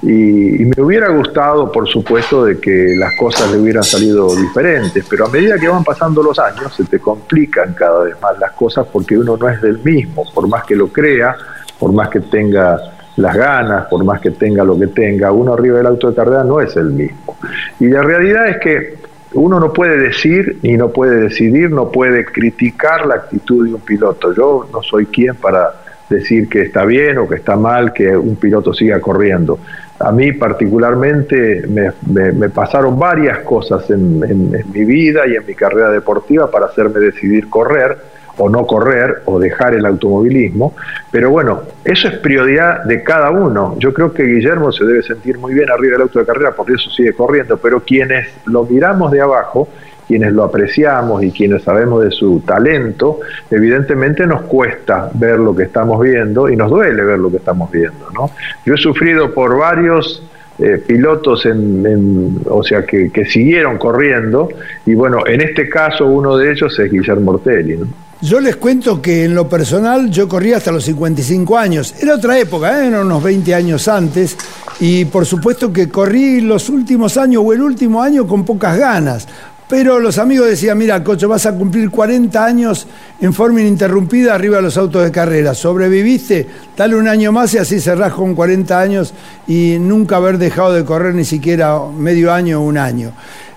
y, 0.02 0.64
y, 0.64 0.66
me 0.66 0.84
hubiera 0.84 1.08
gustado, 1.08 1.72
por 1.72 1.88
supuesto, 1.88 2.44
de 2.44 2.60
que 2.60 2.94
las 2.98 3.16
cosas 3.16 3.54
le 3.54 3.58
hubieran 3.58 3.84
salido 3.84 4.36
diferentes, 4.36 5.06
pero 5.10 5.28
a 5.28 5.30
medida 5.30 5.58
que 5.58 5.70
van 5.70 5.86
pasando 5.86 6.22
los 6.22 6.38
años 6.40 6.76
se 6.76 6.84
te 6.84 7.00
complican 7.00 7.74
cada 7.74 8.04
vez 8.04 8.22
más 8.22 8.38
las 8.38 8.52
cosas 8.52 8.86
porque 8.92 9.18
uno 9.18 9.38
no 9.38 9.48
es 9.48 9.62
del 9.62 9.80
mismo, 9.80 10.26
por 10.34 10.46
más 10.50 10.66
que 10.66 10.76
lo 10.76 10.90
crea 10.90 11.38
por 11.84 11.92
más 11.92 12.08
que 12.08 12.22
tenga 12.22 12.80
las 13.18 13.36
ganas, 13.36 13.88
por 13.88 14.06
más 14.06 14.22
que 14.22 14.32
tenga 14.32 14.64
lo 14.64 14.80
que 14.80 14.88
tenga, 14.88 15.34
uno 15.34 15.54
arriba 15.54 15.80
del 15.80 15.88
auto 15.88 16.10
de 16.10 16.16
carrera 16.16 16.42
no 16.42 16.62
es 16.62 16.74
el 16.78 16.92
mismo. 16.92 17.36
Y 17.78 17.90
la 17.90 18.02
realidad 18.02 18.48
es 18.48 18.58
que 18.60 18.96
uno 19.34 19.60
no 19.60 19.74
puede 19.74 19.98
decir 19.98 20.60
ni 20.62 20.78
no 20.78 20.92
puede 20.94 21.20
decidir, 21.20 21.70
no 21.72 21.92
puede 21.92 22.24
criticar 22.24 23.06
la 23.06 23.16
actitud 23.16 23.68
de 23.68 23.74
un 23.74 23.82
piloto. 23.82 24.34
Yo 24.34 24.70
no 24.72 24.82
soy 24.82 25.08
quien 25.08 25.36
para, 25.36 25.74
decir 26.10 26.48
que 26.48 26.62
está 26.62 26.86
bien 26.86 27.18
o 27.18 27.28
que 27.28 27.36
está 27.36 27.56
mal 27.56 27.94
que 27.94 28.16
un 28.16 28.36
piloto 28.36 28.74
siga 28.74 29.00
corriendo. 29.00 29.60
A 30.00 30.12
mí 30.12 30.32
particularmente 30.34 31.66
me, 31.68 32.50
pasaron 32.50 32.98
varias 32.98 33.40
cosas 33.40 33.90
en, 33.90 34.20
mi 34.50 34.86
vida 34.86 35.28
y 35.28 35.36
en 35.36 35.46
mi 35.46 35.54
carrera 35.54 35.90
deportiva 35.92 36.50
para 36.50 36.68
hacerme 36.68 37.00
decidir 37.00 37.50
correr 37.50 37.98
o 38.38 38.50
no 38.50 38.66
correr 38.66 39.22
o 39.26 39.40
dejar 39.40 39.74
el 39.74 39.86
automovilismo. 39.86 40.76
Pero 41.12 41.30
bueno, 41.30 41.62
eso 41.84 42.08
es 42.08 42.18
prioridad 42.20 42.84
de 42.84 43.04
cada 43.04 43.32
uno. 43.32 43.76
Yo 43.80 43.94
creo 43.94 44.14
que 44.14 44.24
Guillermo 44.24 44.72
se 44.72 44.86
debe 44.86 45.04
sentir 45.04 45.38
muy 45.38 45.54
bien 45.54 45.70
arriba 45.70 45.94
del 45.94 46.04
auto 46.04 46.20
de 46.20 46.26
carrera 46.26 46.52
porque 46.56 46.74
eso 46.74 46.90
sigue 46.90 47.14
corriendo, 47.14 47.58
pero 47.58 47.82
quienes 47.82 48.28
lo 48.46 48.64
miramos 48.66 49.12
de 49.12 49.22
abajo 49.22 49.68
quienes 50.08 50.34
lo 50.34 50.44
apreciamos 50.44 51.24
y 51.24 51.32
quienes 51.32 51.64
sabemos 51.64 52.04
de 52.04 52.12
su 52.12 52.42
talento, 52.42 53.20
evidentemente 53.50 54.28
nos 54.28 54.42
cuesta 54.44 55.10
ver 55.14 55.40
lo 55.40 55.56
que 55.56 55.64
estamos 55.64 56.00
viendo 56.02 56.50
y 56.50 56.56
nos 56.56 56.70
duele 56.70 57.04
ver 57.04 57.20
lo 57.20 57.32
que 57.32 57.38
estamos 57.38 57.72
viendo. 57.72 58.10
¿no? 58.14 58.32
Yo 58.66 58.74
he 58.74 58.78
sufrido 58.78 59.34
por 59.34 59.58
varios 59.58 60.24
eh, 60.60 60.78
pilotos, 60.86 61.48
en, 61.48 62.42
o 62.46 62.62
sea, 62.62 62.86
que, 62.86 63.10
siguieron 63.26 63.80
corriendo 63.80 64.50
y 64.86 64.94
bueno, 64.94 65.26
en 65.26 65.42
este 65.42 65.68
caso 65.68 66.06
uno 66.06 66.38
de 66.38 66.52
ellos 66.52 66.78
es 66.78 66.92
Guillermo 66.92 67.32
Ortelli. 67.32 67.80
Yo 68.24 68.40
les 68.40 68.56
cuento 68.56 69.02
que 69.02 69.26
en 69.26 69.36
lo 69.36 69.50
personal 69.50 70.10
yo 70.10 70.30
corría 70.30 70.56
hasta 70.56 70.72
los 70.72 70.86
55 70.86 71.58
años. 71.58 71.94
Era 72.00 72.16
otra 72.16 72.40
época, 72.40 72.82
¿eh? 72.82 72.88
eran 72.88 73.06
unos 73.06 73.22
20 73.22 73.54
años 73.54 73.86
antes. 73.90 74.38
Y 74.80 75.04
por 75.04 75.26
supuesto 75.26 75.74
que 75.74 75.90
corrí 75.90 76.40
los 76.40 76.70
últimos 76.70 77.18
años 77.18 77.44
o 77.46 77.52
el 77.52 77.62
último 77.62 78.02
año 78.02 78.26
con 78.26 78.46
pocas 78.46 78.78
ganas. 78.78 79.28
Pero 79.68 80.00
los 80.00 80.18
amigos 80.20 80.48
decían, 80.48 80.78
mira, 80.78 81.04
Cocho, 81.04 81.28
vas 81.28 81.46
a 81.48 81.54
cumplir 81.54 81.90
40 81.90 82.46
años 82.46 82.88
en 83.20 83.34
forma 83.34 83.60
ininterrumpida 83.60 84.36
arriba 84.36 84.56
de 84.58 84.64
los 84.64 84.78
autos 84.78 85.04
de 85.04 85.12
carrera. 85.12 85.54
Sobreviviste, 85.54 86.48
dale 86.78 86.96
un 86.96 87.10
año 87.10 87.34
más 87.34 87.54
y 87.56 87.58
así 87.58 87.82
cerrás 87.82 88.14
con 88.14 88.36
40 88.36 88.80
años 88.80 89.14
y 89.48 89.76
nunca 89.82 90.16
haber 90.16 90.38
dejado 90.38 90.72
de 90.72 90.86
correr 90.86 91.14
ni 91.14 91.26
siquiera 91.26 91.78
medio 91.94 92.32
año 92.32 92.62
o 92.62 92.64
un 92.64 92.78
año. 92.78 93.12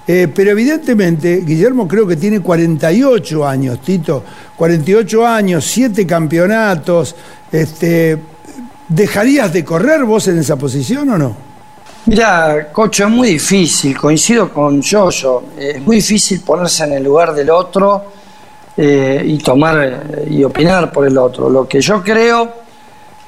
Eh, 0.08 0.28
pero 0.32 0.52
evidentemente, 0.52 1.42
Guillermo 1.44 1.88
creo 1.88 2.06
que 2.06 2.16
tiene 2.16 2.40
48 2.40 3.46
años, 3.46 3.80
Tito. 3.80 4.22
48 4.56 5.26
años, 5.26 5.64
7 5.64 6.06
campeonatos. 6.06 7.16
Este, 7.50 8.16
¿Dejarías 8.88 9.52
de 9.52 9.64
correr 9.64 10.04
vos 10.04 10.28
en 10.28 10.38
esa 10.38 10.56
posición 10.56 11.10
o 11.10 11.18
no? 11.18 11.36
Mira, 12.06 12.68
Cocho, 12.72 13.04
es 13.04 13.10
muy 13.10 13.30
difícil, 13.30 13.98
coincido 13.98 14.52
con 14.52 14.80
Yoyo, 14.80 15.42
es 15.58 15.82
muy 15.82 15.96
difícil 15.96 16.40
ponerse 16.40 16.84
en 16.84 16.92
el 16.92 17.02
lugar 17.02 17.34
del 17.34 17.50
otro 17.50 18.04
eh, 18.76 19.24
y 19.26 19.38
tomar 19.38 20.04
eh, 20.16 20.28
y 20.30 20.44
opinar 20.44 20.92
por 20.92 21.04
el 21.04 21.18
otro. 21.18 21.50
Lo 21.50 21.66
que 21.66 21.80
yo 21.80 22.00
creo 22.04 22.48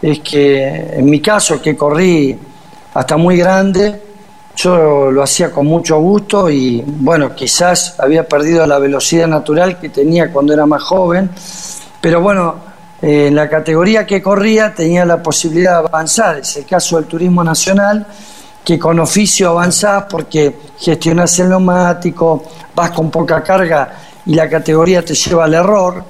es 0.01 0.21
que 0.21 0.65
en 0.93 1.07
mi 1.07 1.21
caso, 1.21 1.61
que 1.61 1.77
corrí 1.77 2.39
hasta 2.95 3.17
muy 3.17 3.37
grande, 3.37 4.01
yo 4.59 5.13
lo 5.13 5.23
hacía 5.23 5.53
con 5.53 5.67
mucho 5.67 6.01
gusto 6.01 6.51
y 6.51 6.83
bueno, 6.85 7.33
quizás 7.33 7.95
había 8.01 8.27
perdido 8.27 8.67
la 8.67 8.81
velocidad 8.81 9.29
natural 9.29 9.79
que 9.79 9.89
tenía 9.89 10.33
cuando 10.33 10.53
era 10.53 10.67
más 10.67 10.83
joven, 10.83 11.31
pero 12.01 12.21
bueno, 12.21 12.57
eh, 13.01 13.29
en 13.29 13.37
la 13.37 13.49
categoría 13.49 14.05
que 14.05 14.21
corría 14.21 14.75
tenía 14.75 15.05
la 15.05 15.23
posibilidad 15.23 15.83
de 15.83 15.87
avanzar, 15.87 16.39
es 16.39 16.57
el 16.57 16.67
caso 16.67 16.97
del 16.97 17.05
turismo 17.05 17.45
nacional 17.45 18.05
que 18.65 18.77
con 18.81 18.99
oficio 18.99 19.51
avanzás 19.51 20.07
porque 20.11 20.59
gestionás 20.77 21.39
el 21.39 21.51
neumático, 21.51 22.43
vas 22.75 22.91
con 22.91 23.13
poca 23.13 23.41
carga 23.45 23.93
y 24.27 24.35
la 24.35 24.49
categoría 24.49 25.05
te 25.05 25.15
lleva 25.15 25.45
al 25.45 25.55
error, 25.55 26.05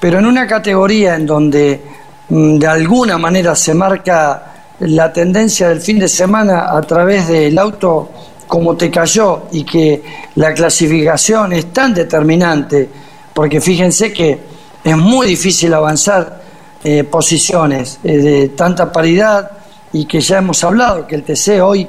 pero 0.00 0.20
en 0.20 0.24
una 0.24 0.46
categoría 0.46 1.16
en 1.16 1.26
donde 1.26 1.84
mm, 2.30 2.56
de 2.56 2.66
alguna 2.66 3.18
manera 3.18 3.54
se 3.54 3.74
marca 3.74 4.53
la 4.80 5.12
tendencia 5.12 5.68
del 5.68 5.80
fin 5.80 5.98
de 5.98 6.08
semana 6.08 6.76
a 6.76 6.80
través 6.82 7.28
del 7.28 7.56
auto 7.58 8.10
como 8.46 8.76
te 8.76 8.90
cayó 8.90 9.44
y 9.52 9.64
que 9.64 10.02
la 10.36 10.52
clasificación 10.52 11.52
es 11.52 11.72
tan 11.72 11.94
determinante, 11.94 12.88
porque 13.32 13.60
fíjense 13.60 14.12
que 14.12 14.38
es 14.82 14.96
muy 14.96 15.28
difícil 15.28 15.72
avanzar 15.72 16.42
eh, 16.82 17.04
posiciones 17.04 17.98
eh, 18.04 18.18
de 18.18 18.48
tanta 18.50 18.92
paridad, 18.92 19.50
y 19.94 20.06
que 20.06 20.20
ya 20.20 20.38
hemos 20.38 20.62
hablado, 20.64 21.06
que 21.06 21.14
el 21.14 21.22
TC 21.22 21.62
hoy 21.62 21.88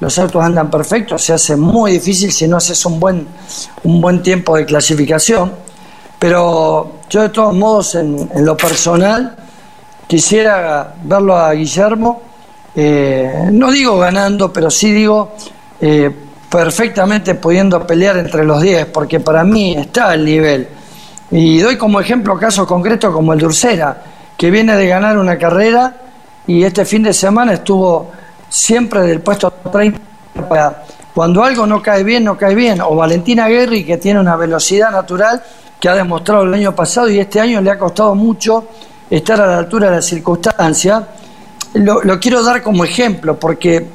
los 0.00 0.18
autos 0.18 0.42
andan 0.42 0.68
perfectos, 0.70 1.22
se 1.22 1.32
hace 1.32 1.56
muy 1.56 1.92
difícil 1.92 2.32
si 2.32 2.48
no 2.48 2.56
haces 2.56 2.84
un 2.84 2.98
buen, 2.98 3.26
un 3.84 4.00
buen 4.00 4.22
tiempo 4.22 4.56
de 4.56 4.66
clasificación. 4.66 5.52
Pero 6.18 6.96
yo 7.08 7.22
de 7.22 7.28
todos 7.28 7.54
modos, 7.54 7.94
en, 7.94 8.28
lo 8.44 8.56
personal, 8.56 9.36
quisiera 10.06 10.94
verlo 11.02 11.36
a 11.36 11.52
Guillermo, 11.52 12.22
eh, 12.74 13.48
no 13.52 13.70
digo 13.70 13.98
ganando, 13.98 14.52
pero 14.52 14.70
sí 14.70 14.92
digo 14.92 15.32
eh, 15.80 16.10
perfectamente 16.50 17.34
pudiendo 17.34 17.86
pelear 17.86 18.16
entre 18.16 18.44
los 18.44 18.60
10, 18.62 18.86
porque 18.86 19.20
para 19.20 19.44
mí 19.44 19.76
está 19.76 20.14
el 20.14 20.24
nivel. 20.24 20.68
Y 21.30 21.58
doy 21.58 21.76
como 21.76 22.00
ejemplo 22.00 22.38
casos 22.38 22.66
concretos 22.66 23.12
como 23.12 23.32
el 23.32 23.40
de 23.40 23.94
que 24.36 24.50
viene 24.50 24.76
de 24.76 24.86
ganar 24.86 25.18
una 25.18 25.38
carrera 25.38 25.96
y 26.46 26.64
este 26.64 26.84
fin 26.84 27.02
de 27.02 27.12
semana 27.12 27.54
estuvo 27.54 28.10
siempre 28.48 29.00
del 29.02 29.20
puesto 29.20 29.50
30 29.50 30.00
cuando 31.14 31.44
algo 31.44 31.66
no 31.66 31.80
cae 31.80 32.02
bien, 32.02 32.24
no 32.24 32.36
cae 32.36 32.54
bien. 32.54 32.80
O 32.80 32.96
Valentina 32.96 33.48
Guerri, 33.48 33.84
que 33.84 33.98
tiene 33.98 34.18
una 34.18 34.34
velocidad 34.34 34.90
natural 34.90 35.40
que 35.78 35.88
ha 35.88 35.94
demostrado 35.94 36.42
el 36.42 36.54
año 36.54 36.74
pasado 36.74 37.08
y 37.08 37.20
este 37.20 37.40
año 37.40 37.60
le 37.60 37.70
ha 37.70 37.78
costado 37.78 38.14
mucho 38.16 38.64
estar 39.10 39.40
a 39.40 39.46
la 39.46 39.58
altura 39.58 39.90
de 39.90 39.96
la 39.96 40.02
circunstancia. 40.02 41.06
Lo, 41.74 42.20
quiero 42.20 42.42
dar 42.42 42.62
como 42.62 42.84
ejemplo 42.84 43.38
porque 43.38 43.88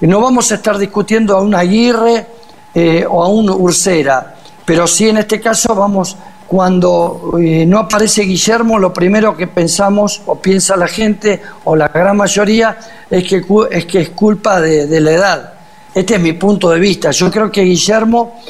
no 0.00 0.20
vamos 0.20 0.52
a 0.52 0.56
estar 0.56 0.78
discutiendo 0.78 1.36
a 1.36 1.40
un 1.40 1.54
Aguirre 1.54 2.26
eh, 2.74 3.04
o 3.08 3.22
a 3.22 3.28
un 3.28 3.50
Ursera, 3.50 4.34
pero 4.64 4.86
sí 4.86 5.08
en 5.08 5.18
este 5.18 5.40
caso 5.40 5.74
vamos 5.74 6.16
cuando 6.46 7.34
eh, 7.40 7.64
no 7.66 7.80
aparece 7.80 8.22
Guillermo, 8.22 8.78
lo 8.78 8.92
primero 8.92 9.36
que 9.36 9.46
pensamos 9.46 10.22
o 10.26 10.36
piensa 10.36 10.76
la 10.76 10.86
gente 10.86 11.40
o 11.64 11.74
la 11.74 11.88
gran 11.88 12.16
mayoría 12.16 12.76
es 13.10 13.24
que 13.24 13.44
es, 13.70 13.86
que 13.86 14.00
es 14.00 14.10
culpa 14.10 14.60
de, 14.60 15.00
la 15.00 15.10
edad. 15.10 15.54
Este 15.94 16.14
es 16.14 16.20
mi 16.20 16.34
punto 16.34 16.70
de 16.70 16.78
vista. 16.78 17.10
Yo 17.10 17.30
creo 17.30 17.50
que 17.50 17.62
Guillermo 17.62 18.40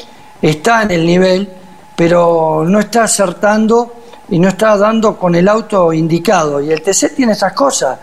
está 0.41 0.83
en 0.83 0.91
el 0.91 1.05
nivel, 1.05 1.49
pero 1.95 2.65
no 2.67 2.79
está 2.79 3.05
acertando 3.05 3.93
y 4.29 4.39
no 4.39 4.49
está 4.49 4.77
dando 4.77 5.17
con 5.17 5.35
el 5.35 5.47
auto 5.47 5.93
indicado. 5.93 6.61
Y 6.61 6.71
el 6.71 6.81
TC 6.81 7.15
tiene 7.15 7.33
esas 7.33 7.53
cosas. 7.53 7.97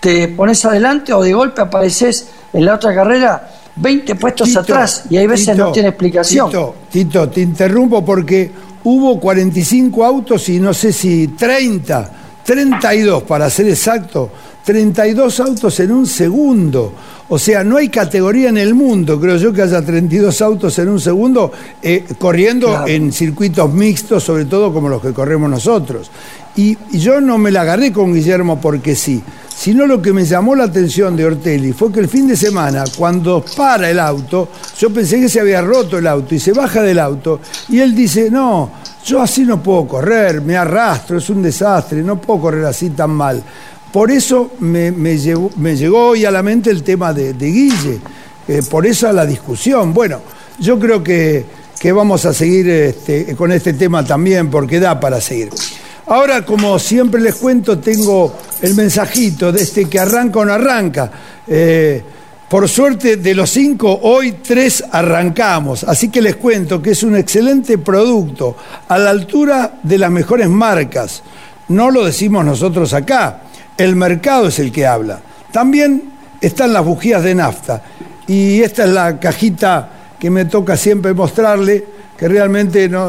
Te 0.00 0.28
pones 0.28 0.64
adelante 0.64 1.12
o 1.12 1.22
de 1.22 1.32
golpe 1.32 1.60
apareces 1.60 2.28
en 2.52 2.64
la 2.64 2.74
otra 2.74 2.94
carrera 2.94 3.50
20 3.76 4.14
puestos 4.16 4.56
atrás 4.56 5.04
y 5.08 5.16
hay 5.16 5.26
veces 5.26 5.56
no 5.56 5.72
tiene 5.72 5.90
explicación. 5.90 6.48
Tito, 6.48 6.74
Tito, 6.90 7.28
te 7.28 7.40
interrumpo 7.40 8.04
porque 8.04 8.50
hubo 8.84 9.18
45 9.20 10.04
autos 10.04 10.48
y 10.48 10.58
no 10.58 10.74
sé 10.74 10.92
si 10.92 11.28
30, 11.28 12.10
32 12.44 13.22
para 13.22 13.48
ser 13.48 13.68
exacto, 13.68 14.30
32 14.70 15.40
autos 15.40 15.80
en 15.80 15.90
un 15.90 16.06
segundo. 16.06 16.92
O 17.28 17.40
sea, 17.40 17.64
no 17.64 17.76
hay 17.76 17.88
categoría 17.88 18.50
en 18.50 18.58
el 18.58 18.72
mundo, 18.72 19.20
creo 19.20 19.36
yo, 19.36 19.52
que 19.52 19.62
haya 19.62 19.84
32 19.84 20.40
autos 20.42 20.78
en 20.78 20.88
un 20.90 21.00
segundo 21.00 21.50
eh, 21.82 22.04
corriendo 22.16 22.86
en 22.86 23.12
circuitos 23.12 23.72
mixtos, 23.72 24.22
sobre 24.22 24.44
todo 24.44 24.72
como 24.72 24.88
los 24.88 25.02
que 25.02 25.12
corremos 25.12 25.50
nosotros. 25.50 26.08
Y, 26.54 26.78
y 26.92 27.00
yo 27.00 27.20
no 27.20 27.36
me 27.36 27.50
la 27.50 27.62
agarré 27.62 27.92
con 27.92 28.14
Guillermo 28.14 28.60
porque 28.60 28.94
sí, 28.94 29.20
sino 29.56 29.88
lo 29.88 30.00
que 30.00 30.12
me 30.12 30.24
llamó 30.24 30.54
la 30.54 30.64
atención 30.64 31.16
de 31.16 31.24
Ortelli 31.24 31.72
fue 31.72 31.90
que 31.90 31.98
el 31.98 32.08
fin 32.08 32.28
de 32.28 32.36
semana, 32.36 32.84
cuando 32.96 33.44
para 33.56 33.90
el 33.90 33.98
auto, 33.98 34.50
yo 34.78 34.90
pensé 34.90 35.20
que 35.20 35.28
se 35.28 35.40
había 35.40 35.62
roto 35.62 35.98
el 35.98 36.06
auto 36.06 36.32
y 36.32 36.38
se 36.38 36.52
baja 36.52 36.80
del 36.80 37.00
auto 37.00 37.40
y 37.68 37.80
él 37.80 37.92
dice, 37.92 38.30
no, 38.30 38.70
yo 39.04 39.20
así 39.20 39.44
no 39.44 39.60
puedo 39.60 39.88
correr, 39.88 40.42
me 40.42 40.56
arrastro, 40.56 41.18
es 41.18 41.28
un 41.28 41.42
desastre, 41.42 42.02
no 42.02 42.20
puedo 42.20 42.40
correr 42.40 42.64
así 42.64 42.90
tan 42.90 43.10
mal. 43.10 43.42
Por 43.92 44.12
eso 44.12 44.52
me, 44.60 44.92
llegó, 45.18 45.50
hoy 46.08 46.24
a 46.24 46.30
la 46.30 46.42
mente 46.42 46.70
el 46.70 46.84
tema 46.84 47.12
de, 47.12 47.32
Guille, 47.32 48.00
eh, 48.46 48.62
por 48.70 48.86
eso 48.86 49.12
la 49.12 49.26
discusión. 49.26 49.92
Bueno, 49.92 50.20
yo 50.60 50.78
creo 50.78 51.02
que, 51.02 51.44
vamos 51.92 52.24
a 52.24 52.32
seguir 52.32 52.68
este, 52.68 53.34
con 53.34 53.50
este 53.50 53.72
tema 53.72 54.04
también 54.04 54.48
porque 54.48 54.78
da 54.78 55.00
para 55.00 55.20
seguir. 55.20 55.50
Ahora, 56.06 56.44
como 56.44 56.78
siempre 56.78 57.20
les 57.20 57.34
cuento, 57.34 57.78
tengo 57.78 58.34
el 58.62 58.74
mensajito 58.74 59.50
de 59.50 59.62
este 59.62 59.86
que 59.86 59.98
arranca 59.98 60.38
o 60.40 60.44
no 60.44 60.52
arranca. 60.52 61.10
Eh, 61.48 62.02
por 62.48 62.68
suerte, 62.68 63.16
de 63.16 63.34
los 63.34 63.50
cinco, 63.50 63.98
hoy 64.02 64.32
tres 64.42 64.84
arrancamos. 64.90 65.84
Así 65.84 66.08
que 66.10 66.20
les 66.20 66.36
cuento 66.36 66.82
que 66.82 66.90
es 66.90 67.02
un 67.02 67.16
excelente 67.16 67.78
producto, 67.78 68.56
a 68.88 68.98
la 68.98 69.10
altura 69.10 69.78
de 69.82 69.98
las 69.98 70.10
mejores 70.10 70.48
marcas. 70.48 71.22
No 71.68 71.92
lo 71.92 72.04
decimos 72.04 72.44
nosotros 72.44 72.92
acá, 72.92 73.42
el 73.80 73.96
mercado 73.96 74.48
es 74.48 74.58
el 74.58 74.70
que 74.70 74.86
habla. 74.86 75.20
También 75.50 76.12
están 76.40 76.72
las 76.72 76.84
bujías 76.84 77.22
de 77.22 77.34
nafta. 77.34 77.82
Y 78.26 78.60
esta 78.60 78.84
es 78.84 78.90
la 78.90 79.18
cajita 79.18 79.88
que 80.18 80.28
me 80.28 80.44
toca 80.44 80.76
siempre 80.76 81.14
mostrarle, 81.14 81.84
que 82.16 82.28
realmente 82.28 82.88
no, 82.90 83.08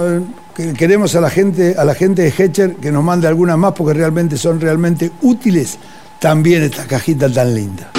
que 0.56 0.74
queremos 0.74 1.14
a 1.16 1.22
la 1.22 1.30
gente, 1.30 1.76
a 1.78 1.84
la 1.84 1.94
gente 1.94 2.22
de 2.22 2.34
Hecher 2.36 2.76
que 2.76 2.90
nos 2.90 3.04
mande 3.04 3.28
algunas 3.28 3.58
más 3.58 3.74
porque 3.74 3.94
realmente 3.94 4.38
son 4.38 4.62
realmente 4.62 5.12
útiles 5.22 5.78
también 6.20 6.64
esta 6.64 6.86
cajita 6.86 7.30
tan 7.30 7.54
linda. 7.54 7.92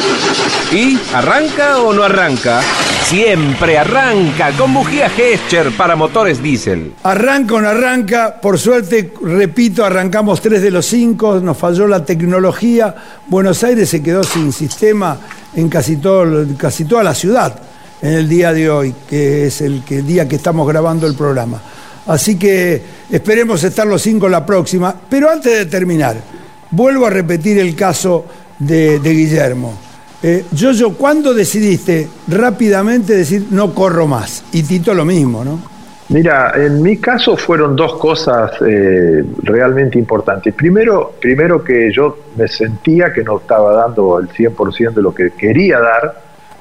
¿Y 0.73 0.99
arranca 1.13 1.83
o 1.83 1.93
no 1.93 2.03
arranca? 2.03 2.63
Siempre 3.05 3.77
arranca 3.77 4.53
con 4.57 4.73
bujía 4.73 5.11
Gescher 5.11 5.71
para 5.77 5.97
motores 5.97 6.43
diésel. 6.43 6.95
Arranca 7.03 7.57
o 7.57 7.61
no 7.61 7.69
arranca, 7.69 8.41
por 8.41 8.59
suerte, 8.59 9.13
repito, 9.21 9.85
arrancamos 9.85 10.41
tres 10.41 10.63
de 10.63 10.71
los 10.71 10.87
cinco, 10.87 11.41
nos 11.41 11.59
falló 11.59 11.87
la 11.87 12.03
tecnología, 12.07 12.95
Buenos 13.27 13.63
Aires 13.65 13.91
se 13.91 14.03
quedó 14.03 14.25
sin 14.25 14.51
sistema 14.51 15.19
en 15.55 15.69
casi, 15.69 15.97
todo, 15.97 16.47
casi 16.57 16.87
toda 16.87 17.03
la 17.03 17.15
ciudad 17.15 17.55
en 18.01 18.15
el 18.15 18.27
día 18.27 18.55
de 18.55 18.71
hoy, 18.71 18.95
que 19.07 19.49
es 19.49 19.61
el, 19.61 19.85
día 19.85 20.27
que 20.27 20.37
estamos 20.37 20.67
grabando 20.67 21.07
el 21.07 21.15
programa. 21.15 21.61
Así 22.07 22.37
que 22.37 22.83
esperemos 23.11 23.63
estar 23.63 23.87
los 23.87 24.01
cinco 24.01 24.27
la 24.27 24.47
próxima, 24.47 24.95
pero 25.11 25.31
antes 25.31 25.53
de 25.53 25.67
terminar, 25.67 26.17
vuelvo 26.71 27.05
a 27.05 27.11
repetir 27.11 27.59
el 27.59 27.77
caso 27.77 28.25
de 28.59 28.99
Guillermo. 29.03 29.92
Eh, 30.23 30.45
yo, 30.53 30.95
¿cuándo 30.95 31.35
decidiste 31.35 32.09
rápidamente 32.29 33.15
decir 33.15 33.47
no 33.51 33.75
corro 33.75 34.07
más? 34.07 34.45
Y 34.53 34.63
Tito 34.63 34.95
lo 34.95 35.05
mismo, 35.05 35.45
¿no? 35.45 35.59
Mira, 36.11 36.53
en 36.57 36.83
mi 36.83 36.99
caso 36.99 37.37
fueron 37.37 37.75
dos 37.75 37.95
cosas 37.95 38.53
eh, 38.67 39.25
realmente 39.43 39.99
importantes. 39.99 40.55
Primero, 40.55 41.15
primero 41.21 41.65
que 41.65 41.91
yo 41.91 42.19
me 42.37 42.47
sentía 42.47 43.13
que 43.13 43.25
no 43.25 43.39
estaba 43.39 43.73
dando 43.73 44.19
el 44.19 44.29
100% 44.29 44.93
de 44.93 45.03
lo 45.03 45.15
que 45.15 45.31
quería 45.31 45.81
dar, 45.81 46.15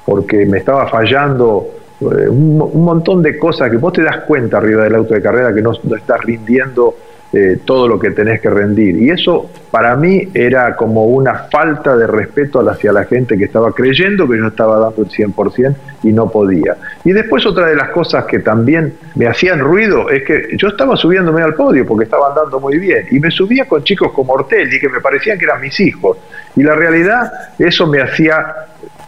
porque 0.06 0.46
me 0.46 0.58
estaba 0.58 0.88
fallando 0.88 1.66
eh, 2.00 2.28
un, 2.28 2.56
montón 2.56 3.22
de 3.22 3.38
cosas 3.38 3.70
que 3.70 3.76
vos 3.76 3.92
te 3.92 4.02
das 4.02 4.20
cuenta 4.26 4.56
arriba 4.56 4.84
del 4.84 4.94
auto 4.94 5.14
de 5.14 5.22
carrera 5.22 5.54
que 5.54 5.62
no, 5.62 5.72
no 5.84 5.96
estás 5.96 6.20
rindiendo 6.22 6.94
eh, 7.32 7.60
todo 7.64 7.88
lo 7.88 7.98
que 7.98 8.10
tenés 8.10 8.42
que 8.42 8.50
rendir. 8.50 8.96
Y 8.96 9.08
eso 9.08 9.50
para 9.70 9.96
mí 9.96 10.28
era 10.34 10.76
como 10.76 11.06
una 11.06 11.48
falta 11.50 11.96
de 11.96 12.06
respeto 12.06 12.60
hacia 12.68 12.92
la 12.92 13.04
gente 13.04 13.38
que 13.38 13.44
estaba 13.44 13.72
creyendo 13.72 14.28
que 14.28 14.36
yo 14.36 14.48
estaba 14.48 14.78
dando 14.78 15.02
el 15.02 15.08
100% 15.08 15.74
y 16.02 16.12
no 16.12 16.28
podía. 16.28 16.76
Y 17.04 17.12
después 17.12 17.46
otra 17.46 17.68
de 17.68 17.76
las 17.76 17.88
cosas 17.88 18.26
que 18.26 18.40
también 18.40 18.94
me 19.14 19.26
hacían 19.26 19.60
ruido 19.60 20.10
es 20.10 20.24
que 20.24 20.48
yo 20.58 20.68
estaba 20.68 20.94
subiéndome 20.94 21.40
al 21.40 21.54
podio 21.54 21.86
porque 21.86 22.04
estaba 22.04 22.28
andando 22.28 22.60
muy 22.60 22.76
bien 22.78 23.06
y 23.10 23.18
me 23.18 23.30
subía 23.30 23.64
con 23.66 23.82
chicos 23.82 24.12
como 24.12 24.34
Ortelli 24.34 24.78
que 24.78 24.90
me 24.90 25.00
parecían 25.00 25.38
que 25.38 25.46
eran 25.46 25.60
mis 25.60 25.80
hijos. 25.80 26.18
Y 26.54 26.62
la 26.62 26.74
realidad, 26.74 27.32
eso 27.58 27.86
me 27.86 28.02
hacía 28.02 28.54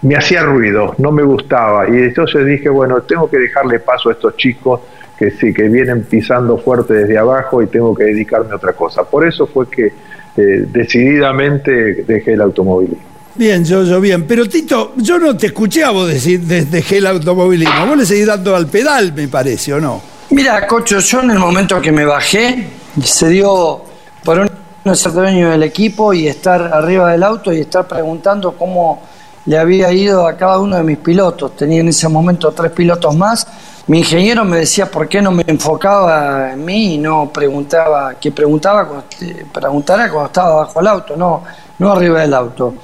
me 0.00 0.16
hacía 0.16 0.42
ruido, 0.42 0.94
no 0.98 1.10
me 1.12 1.22
gustaba. 1.22 1.88
Y 1.88 1.96
entonces 1.96 2.44
dije, 2.46 2.68
bueno, 2.68 3.00
tengo 3.02 3.28
que 3.28 3.38
dejarle 3.38 3.80
paso 3.80 4.10
a 4.10 4.12
estos 4.12 4.36
chicos 4.36 4.80
que 5.18 5.30
sí, 5.30 5.54
que 5.54 5.68
vienen 5.68 6.04
pisando 6.04 6.58
fuerte 6.58 6.94
desde 6.94 7.18
abajo 7.18 7.62
y 7.62 7.66
tengo 7.66 7.94
que 7.94 8.04
dedicarme 8.04 8.52
a 8.52 8.56
otra 8.56 8.72
cosa. 8.72 9.04
Por 9.04 9.26
eso 9.26 9.46
fue 9.46 9.68
que 9.68 9.86
eh, 9.86 10.66
decididamente 10.68 12.04
dejé 12.06 12.32
el 12.32 12.40
automovilismo. 12.40 13.14
Bien, 13.36 13.64
yo, 13.64 13.82
yo, 13.82 14.00
bien. 14.00 14.26
Pero 14.26 14.48
Tito, 14.48 14.92
yo 14.96 15.18
no 15.18 15.36
te 15.36 15.46
escuché 15.46 15.82
a 15.82 15.90
vos 15.90 16.08
decir 16.08 16.40
dejé 16.40 16.98
el 16.98 17.06
automovilismo. 17.06 17.86
Vos 17.86 17.96
le 17.96 18.06
seguís 18.06 18.26
dando 18.26 18.54
al 18.54 18.66
pedal, 18.68 19.12
me 19.12 19.28
parece, 19.28 19.74
¿o 19.74 19.80
no? 19.80 20.00
Mira, 20.30 20.66
Cocho, 20.66 20.98
yo 21.00 21.20
en 21.20 21.32
el 21.32 21.38
momento 21.38 21.80
que 21.80 21.92
me 21.92 22.04
bajé, 22.04 22.66
se 23.02 23.28
dio 23.28 23.82
por 24.24 24.38
un 24.38 24.96
ser 24.96 25.12
dueño 25.12 25.50
del 25.50 25.62
equipo 25.64 26.12
y 26.12 26.28
estar 26.28 26.62
arriba 26.72 27.12
del 27.12 27.22
auto 27.22 27.52
y 27.52 27.60
estar 27.60 27.86
preguntando 27.86 28.52
cómo 28.52 29.02
le 29.46 29.58
había 29.58 29.92
ido 29.92 30.26
a 30.26 30.36
cada 30.36 30.58
uno 30.58 30.76
de 30.76 30.82
mis 30.82 30.98
pilotos. 30.98 31.56
Tenía 31.56 31.80
en 31.80 31.88
ese 31.88 32.08
momento 32.08 32.52
tres 32.52 32.72
pilotos 32.72 33.16
más 33.16 33.46
mi 33.86 33.98
ingeniero 33.98 34.44
me 34.44 34.58
decía 34.58 34.90
por 34.90 35.08
qué 35.08 35.20
no 35.20 35.30
me 35.30 35.44
enfocaba 35.46 36.52
en 36.52 36.64
mí 36.64 36.94
y 36.94 36.98
no 36.98 37.30
preguntaba, 37.30 38.14
que 38.14 38.32
preguntaba 38.32 38.86
cuando, 38.86 39.06
preguntara 39.52 40.10
cuando 40.10 40.26
estaba 40.26 40.54
bajo 40.56 40.80
el 40.80 40.86
auto, 40.86 41.16
no, 41.16 41.44
no 41.78 41.92
arriba 41.92 42.20
del 42.20 42.32
auto. 42.32 42.74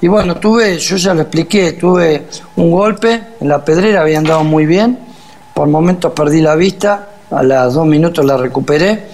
Y 0.00 0.08
bueno, 0.08 0.36
tuve, 0.36 0.78
yo 0.78 0.96
ya 0.96 1.14
lo 1.14 1.22
expliqué, 1.22 1.72
tuve 1.72 2.26
un 2.56 2.70
golpe 2.70 3.22
en 3.40 3.48
la 3.48 3.64
pedrera, 3.64 4.00
había 4.00 4.18
andado 4.18 4.42
muy 4.42 4.66
bien, 4.66 4.98
por 5.54 5.68
momentos 5.68 6.12
perdí 6.12 6.40
la 6.40 6.56
vista, 6.56 7.08
a 7.30 7.42
los 7.44 7.74
dos 7.74 7.86
minutos 7.86 8.24
la 8.24 8.36
recuperé 8.36 9.06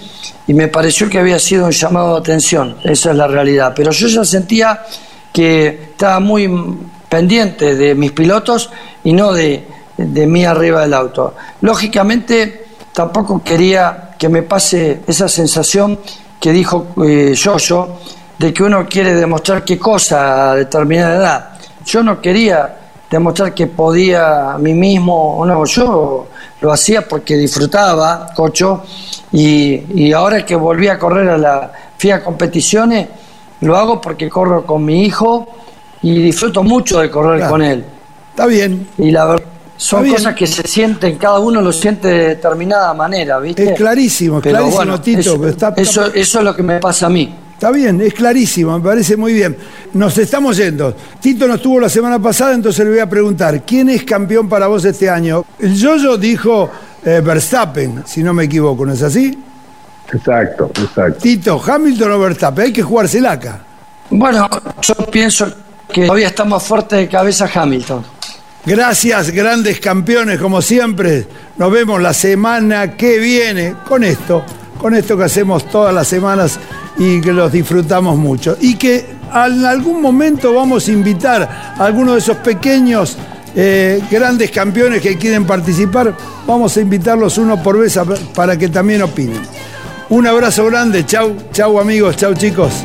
y 0.47 0.55
me 0.55 0.69
pareció 0.69 1.09
que 1.11 1.19
había 1.19 1.39
sido 1.39 1.67
un 1.67 1.73
llamado 1.73 2.15
de 2.15 2.21
atención, 2.21 2.77
esa 2.83 3.11
es 3.11 3.17
la 3.17 3.27
realidad. 3.27 3.75
Pero 3.77 3.91
yo 3.91 4.09
ya 4.09 4.25
sentía 4.25 4.85
que 5.33 5.89
estaba 5.91 6.19
muy 6.19 6.51
pendiente 7.11 7.75
de 7.75 7.95
mis 7.95 8.13
pilotos 8.13 8.71
y 9.05 9.13
no 9.13 9.33
de 9.33 9.67
de 9.97 10.27
mí 10.27 10.45
arriba 10.45 10.83
del 10.83 10.95
auto. 10.95 11.35
Lógicamente, 11.61 12.67
tampoco 12.93 13.43
quería 13.43 14.15
que 14.19 14.29
me 14.29 14.43
pase 14.43 15.01
esa 15.07 15.29
sensación 15.29 15.99
que 16.41 16.53
dijo 16.53 16.89
eh, 17.05 17.33
Yoyo, 17.35 17.89
de 18.39 18.53
que 18.53 18.63
uno 18.63 18.87
quiere 18.87 19.15
demostrar 19.15 19.65
qué 19.65 19.79
cosa 19.79 20.51
a 20.51 20.57
determinada 20.57 21.17
edad. 21.17 21.49
Yo 21.85 22.03
no 22.03 22.21
quería 22.21 22.77
demostrar 23.11 23.55
que 23.55 23.67
podía 23.67 24.53
a 24.53 24.59
mí 24.59 24.75
mismo, 24.75 25.43
no, 25.47 25.65
yo 25.65 26.27
lo 26.61 26.73
hacía 26.73 27.07
porque 27.07 27.37
disfrutaba, 27.37 28.29
cocho, 28.35 28.83
y, 29.33 30.13
ahora 30.13 30.45
que 30.45 30.57
volví 30.57 30.89
a 30.89 30.99
correr 30.99 31.29
a 31.29 31.39
la 31.39 31.73
FIA 31.97 32.23
competiciones, 32.23 33.09
lo 33.61 33.77
hago 33.77 34.01
porque 34.01 34.29
corro 34.29 34.65
con 34.67 34.85
mi 34.85 35.05
hijo 35.05 35.49
y 36.03 36.23
disfruto 36.23 36.63
mucho 36.63 37.01
de 37.01 37.11
correr 37.11 37.49
con 37.49 37.63
él. 37.63 37.85
Está 38.31 38.47
bien. 38.47 38.89
Y 38.99 39.11
la 39.11 39.25
verdad 39.25 39.47
son 39.77 40.09
cosas 40.09 40.35
que 40.35 40.47
se 40.47 40.67
sienten, 40.67 41.17
cada 41.17 41.39
uno 41.39 41.61
lo 41.61 41.73
siente 41.73 42.09
de 42.09 42.29
determinada 42.29 42.95
manera, 42.95 43.39
¿viste? 43.39 43.65
Es 43.65 43.77
clarísimo, 43.77 44.39
es 44.39 44.43
clarísimo, 44.45 45.01
Tito. 45.01 45.47
Eso, 45.77 46.07
eso, 46.07 46.39
es 46.39 46.45
lo 46.45 46.57
que 46.57 46.63
me 46.63 46.79
pasa 46.79 47.07
a 47.07 47.11
mí. 47.11 47.35
Está 47.53 47.71
bien, 47.71 48.01
es 48.01 48.13
clarísimo, 48.13 48.79
me 48.79 48.85
parece 48.85 49.17
muy 49.17 49.33
bien. 49.33 49.57
Nos 49.95 50.17
estamos 50.19 50.57
yendo. 50.57 50.95
Tito 51.21 51.47
no 51.47 51.55
estuvo 51.55 51.81
la 51.81 51.89
semana 51.89 52.19
pasada, 52.19 52.55
entonces 52.55 52.85
le 52.85 52.91
voy 52.91 53.01
a 53.01 53.09
preguntar, 53.09 53.63
¿quién 53.63 53.89
es 53.89 54.05
campeón 54.05 54.49
para 54.49 54.67
vos 54.67 54.85
este 54.85 55.09
año? 55.09 55.45
El 55.59 55.75
Yoyo 55.75 56.17
dijo 56.19 56.71
eh, 57.05 57.23
Verstappen, 57.25 58.03
si 58.07 58.23
no 58.23 58.35
me 58.35 58.45
equivoco, 58.45 58.85
¿no 58.85 58.93
es 58.93 59.03
así? 59.03 59.39
Exacto, 60.13 60.71
exacto. 60.79 61.19
Tito, 61.21 61.63
Hamilton 61.67 62.13
o 62.13 62.19
Verstappen, 62.19 62.65
hay 62.67 62.73
que 62.73 62.83
jugársela 62.83 63.33
acá. 63.33 63.61
Bueno, 64.11 64.49
yo 64.83 64.95
pienso 65.11 65.47
que 65.93 66.07
todavía 66.07 66.29
está 66.29 66.45
más 66.45 66.63
fuerte 66.63 66.97
de 66.97 67.09
cabeza 67.09 67.49
Hamilton. 67.53 68.05
Gracias, 68.67 69.31
grandes 69.31 69.79
campeones, 69.79 70.41
como 70.41 70.61
siempre. 70.61 71.25
Nos 71.57 71.71
vemos 71.71 72.03
la 72.03 72.13
semana 72.13 72.97
que 72.97 73.19
viene 73.19 73.77
con 73.89 74.03
esto, 74.03 74.43
con 74.77 74.93
esto 74.93 75.17
que 75.17 75.23
hacemos 75.23 75.71
todas 75.71 75.95
las 75.95 76.09
semanas 76.09 76.59
y 76.99 77.21
que 77.21 77.33
los 77.33 77.53
disfrutamos 77.53 78.19
mucho. 78.19 78.57
Y 78.61 78.75
que 78.75 79.07
en 79.33 79.65
algún 79.65 80.03
momento 80.03 80.53
vamos 80.53 80.89
a 80.89 80.91
invitar 80.91 81.43
a 81.79 81.85
algunos 81.85 82.15
de 82.15 82.19
esos 82.19 82.39
pequeños 82.39 83.17
eh, 83.55 84.03
grandes 84.11 84.51
campeones 84.51 85.01
que 85.01 85.17
quieren 85.17 85.47
participar, 85.47 86.15
vamos 86.45 86.77
a 86.77 86.81
invitarlos 86.81 87.39
uno 87.39 87.63
por 87.63 87.79
vez 87.79 87.97
para 88.35 88.59
que 88.59 88.69
también 88.69 89.01
opinen. 89.03 89.43
Un 90.09 90.27
abrazo 90.27 90.67
grande, 90.67 91.07
chau, 91.07 91.37
chau 91.53 91.79
amigos, 91.79 92.17
chau 92.17 92.35
chicos. 92.35 92.85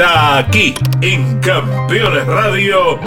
Hasta 0.00 0.38
aquí 0.38 0.76
en 1.00 1.40
Campeones 1.40 2.24
Radio. 2.24 3.00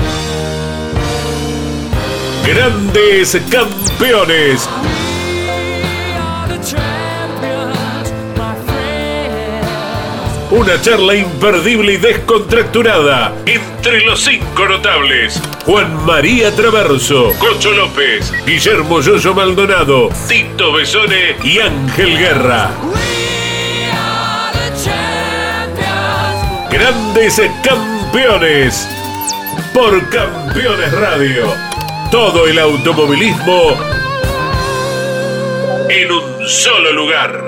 Grandes 2.45 3.41
campeones. 3.49 4.67
Una 10.49 10.81
charla 10.81 11.15
imperdible 11.15 11.93
y 11.93 11.97
descontracturada 11.97 13.35
entre 13.45 14.03
los 14.03 14.21
cinco 14.21 14.67
notables. 14.67 15.41
Juan 15.65 16.05
María 16.05 16.53
Traverso, 16.53 17.31
Cocho 17.39 17.71
López, 17.71 18.33
Guillermo 18.45 18.99
Yoyo 18.99 19.33
Maldonado, 19.33 20.09
Tito 20.27 20.73
Besone 20.73 21.37
y 21.41 21.59
Ángel 21.59 22.17
Guerra. 22.17 22.69
Grandes 26.71 27.41
campeones 27.63 28.87
por 29.73 30.09
Campeones 30.09 30.91
Radio. 30.93 31.53
Todo 32.09 32.47
el 32.47 32.57
automovilismo 32.59 33.73
en 35.89 36.11
un 36.11 36.47
solo 36.47 36.93
lugar. 36.93 37.43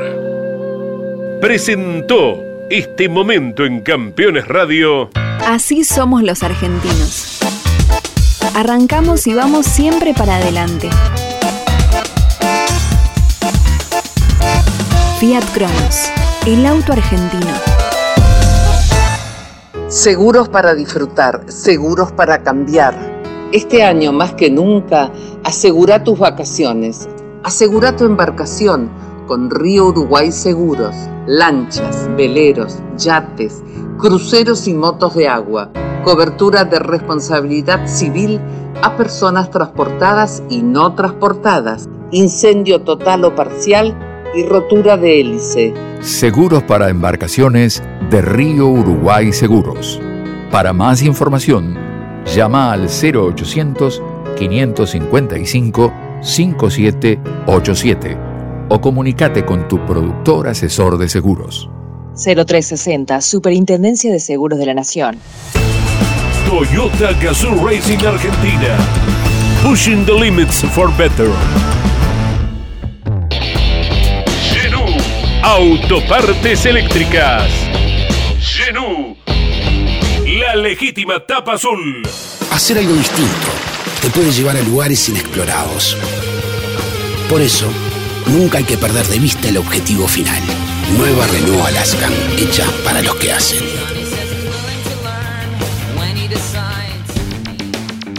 Presentó 1.40 2.44
este 2.70 3.08
momento 3.08 3.64
en 3.64 3.80
Campeones 3.80 4.46
Radio. 4.46 5.10
Así 5.48 5.86
somos 5.86 6.22
los 6.22 6.44
argentinos. 6.44 7.40
Arrancamos 8.56 9.26
y 9.28 9.34
vamos 9.34 9.66
siempre 9.66 10.14
para 10.14 10.36
adelante. 10.36 10.90
Fiat 15.22 15.46
Cronos, 15.54 16.12
el 16.46 16.66
auto 16.66 16.92
argentino. 16.92 17.73
Seguros 19.94 20.50
para 20.50 20.74
disfrutar, 20.74 21.44
seguros 21.50 22.12
para 22.12 22.42
cambiar. 22.42 22.96
Este 23.52 23.84
año 23.84 24.12
más 24.12 24.34
que 24.34 24.50
nunca, 24.50 25.12
asegura 25.44 26.04
tus 26.04 26.18
vacaciones, 26.18 27.08
asegura 27.44 27.96
tu 27.96 28.06
embarcación 28.06 28.90
con 29.28 29.52
Río 29.52 29.86
Uruguay 29.90 30.32
Seguros, 30.32 30.96
lanchas, 31.28 32.10
veleros, 32.18 32.80
yates, 32.98 33.62
cruceros 34.00 34.68
y 34.68 34.74
motos 34.74 35.14
de 35.14 35.28
agua, 35.28 35.70
cobertura 36.04 36.64
de 36.64 36.80
responsabilidad 36.80 37.86
civil 37.86 38.42
a 38.82 38.98
personas 38.98 39.52
transportadas 39.52 40.42
y 40.50 40.64
no 40.64 40.96
transportadas, 40.96 41.88
incendio 42.10 42.82
total 42.82 43.26
o 43.26 43.36
parcial 43.36 43.96
y 44.34 44.44
rotura 44.44 44.98
de 44.98 45.20
hélice. 45.20 45.74
Seguros 46.02 46.64
para 46.64 46.90
embarcaciones 46.90 47.84
de 48.10 48.22
Río 48.22 48.68
Uruguay 48.68 49.32
Seguros. 49.34 50.02
Para 50.52 50.74
más 50.74 51.02
información, 51.02 51.78
llama 52.26 52.72
al 52.72 52.88
0800 52.88 54.02
555 54.38 55.94
5787 56.22 58.18
o 58.70 58.82
comunícate 58.82 59.46
con 59.46 59.68
tu 59.68 59.86
productor 59.86 60.48
asesor 60.48 60.98
de 60.98 61.10
seguros. 61.10 61.70
0360, 62.16 63.22
Superintendencia 63.22 64.12
de 64.12 64.20
Seguros 64.20 64.60
de 64.60 64.66
la 64.68 64.74
Nación. 64.74 65.18
Toyota 66.48 67.14
Gazoo 67.22 67.68
Racing 67.68 68.06
Argentina. 68.06 68.78
Pushing 69.64 70.06
the 70.06 70.14
limits 70.14 70.64
for 70.64 70.90
better. 70.98 71.30
Genú. 74.52 74.86
Autopartes 75.42 76.66
eléctricas. 76.66 77.73
La 80.54 80.62
legítima 80.62 81.20
tapa 81.20 81.54
azul. 81.54 82.04
Hacer 82.52 82.78
algo 82.78 82.94
distinto 82.94 83.48
te 84.04 84.10
puede 84.12 84.32
llevar 84.32 84.56
a 84.56 84.62
lugares 84.62 85.10
inexplorados. 85.10 85.98
Por 87.28 87.42
eso, 87.42 87.66
nunca 88.28 88.60
hay 88.60 88.64
que 88.64 88.78
perder 88.78 89.04
de 89.08 89.18
vista 89.18 89.50
el 89.50 89.58
objetivo 89.58 90.08
final. 90.08 90.40
Nueva 90.96 91.26
Renault 91.26 91.66
Alaskan, 91.66 92.14
hecha 92.38 92.68
para 92.84 93.02
los 93.02 93.16
que 93.16 93.34
hacen. 93.34 93.64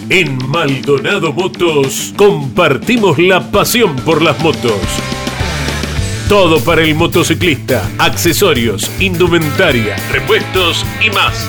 En 0.09 0.37
Maldonado 0.49 1.33
Motos 1.33 2.15
compartimos 2.17 3.17
la 3.17 3.49
pasión 3.53 3.95
por 3.95 4.23
las 4.23 4.41
motos. 4.41 4.81
Todo 6.29 6.59
para 6.59 6.83
el 6.83 6.97
motociclista, 6.97 7.89
accesorios, 7.99 8.91
indumentaria, 8.99 9.95
repuestos 10.11 10.85
y 11.01 11.11
más. 11.11 11.49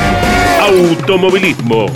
automovilismo. 0.71 1.89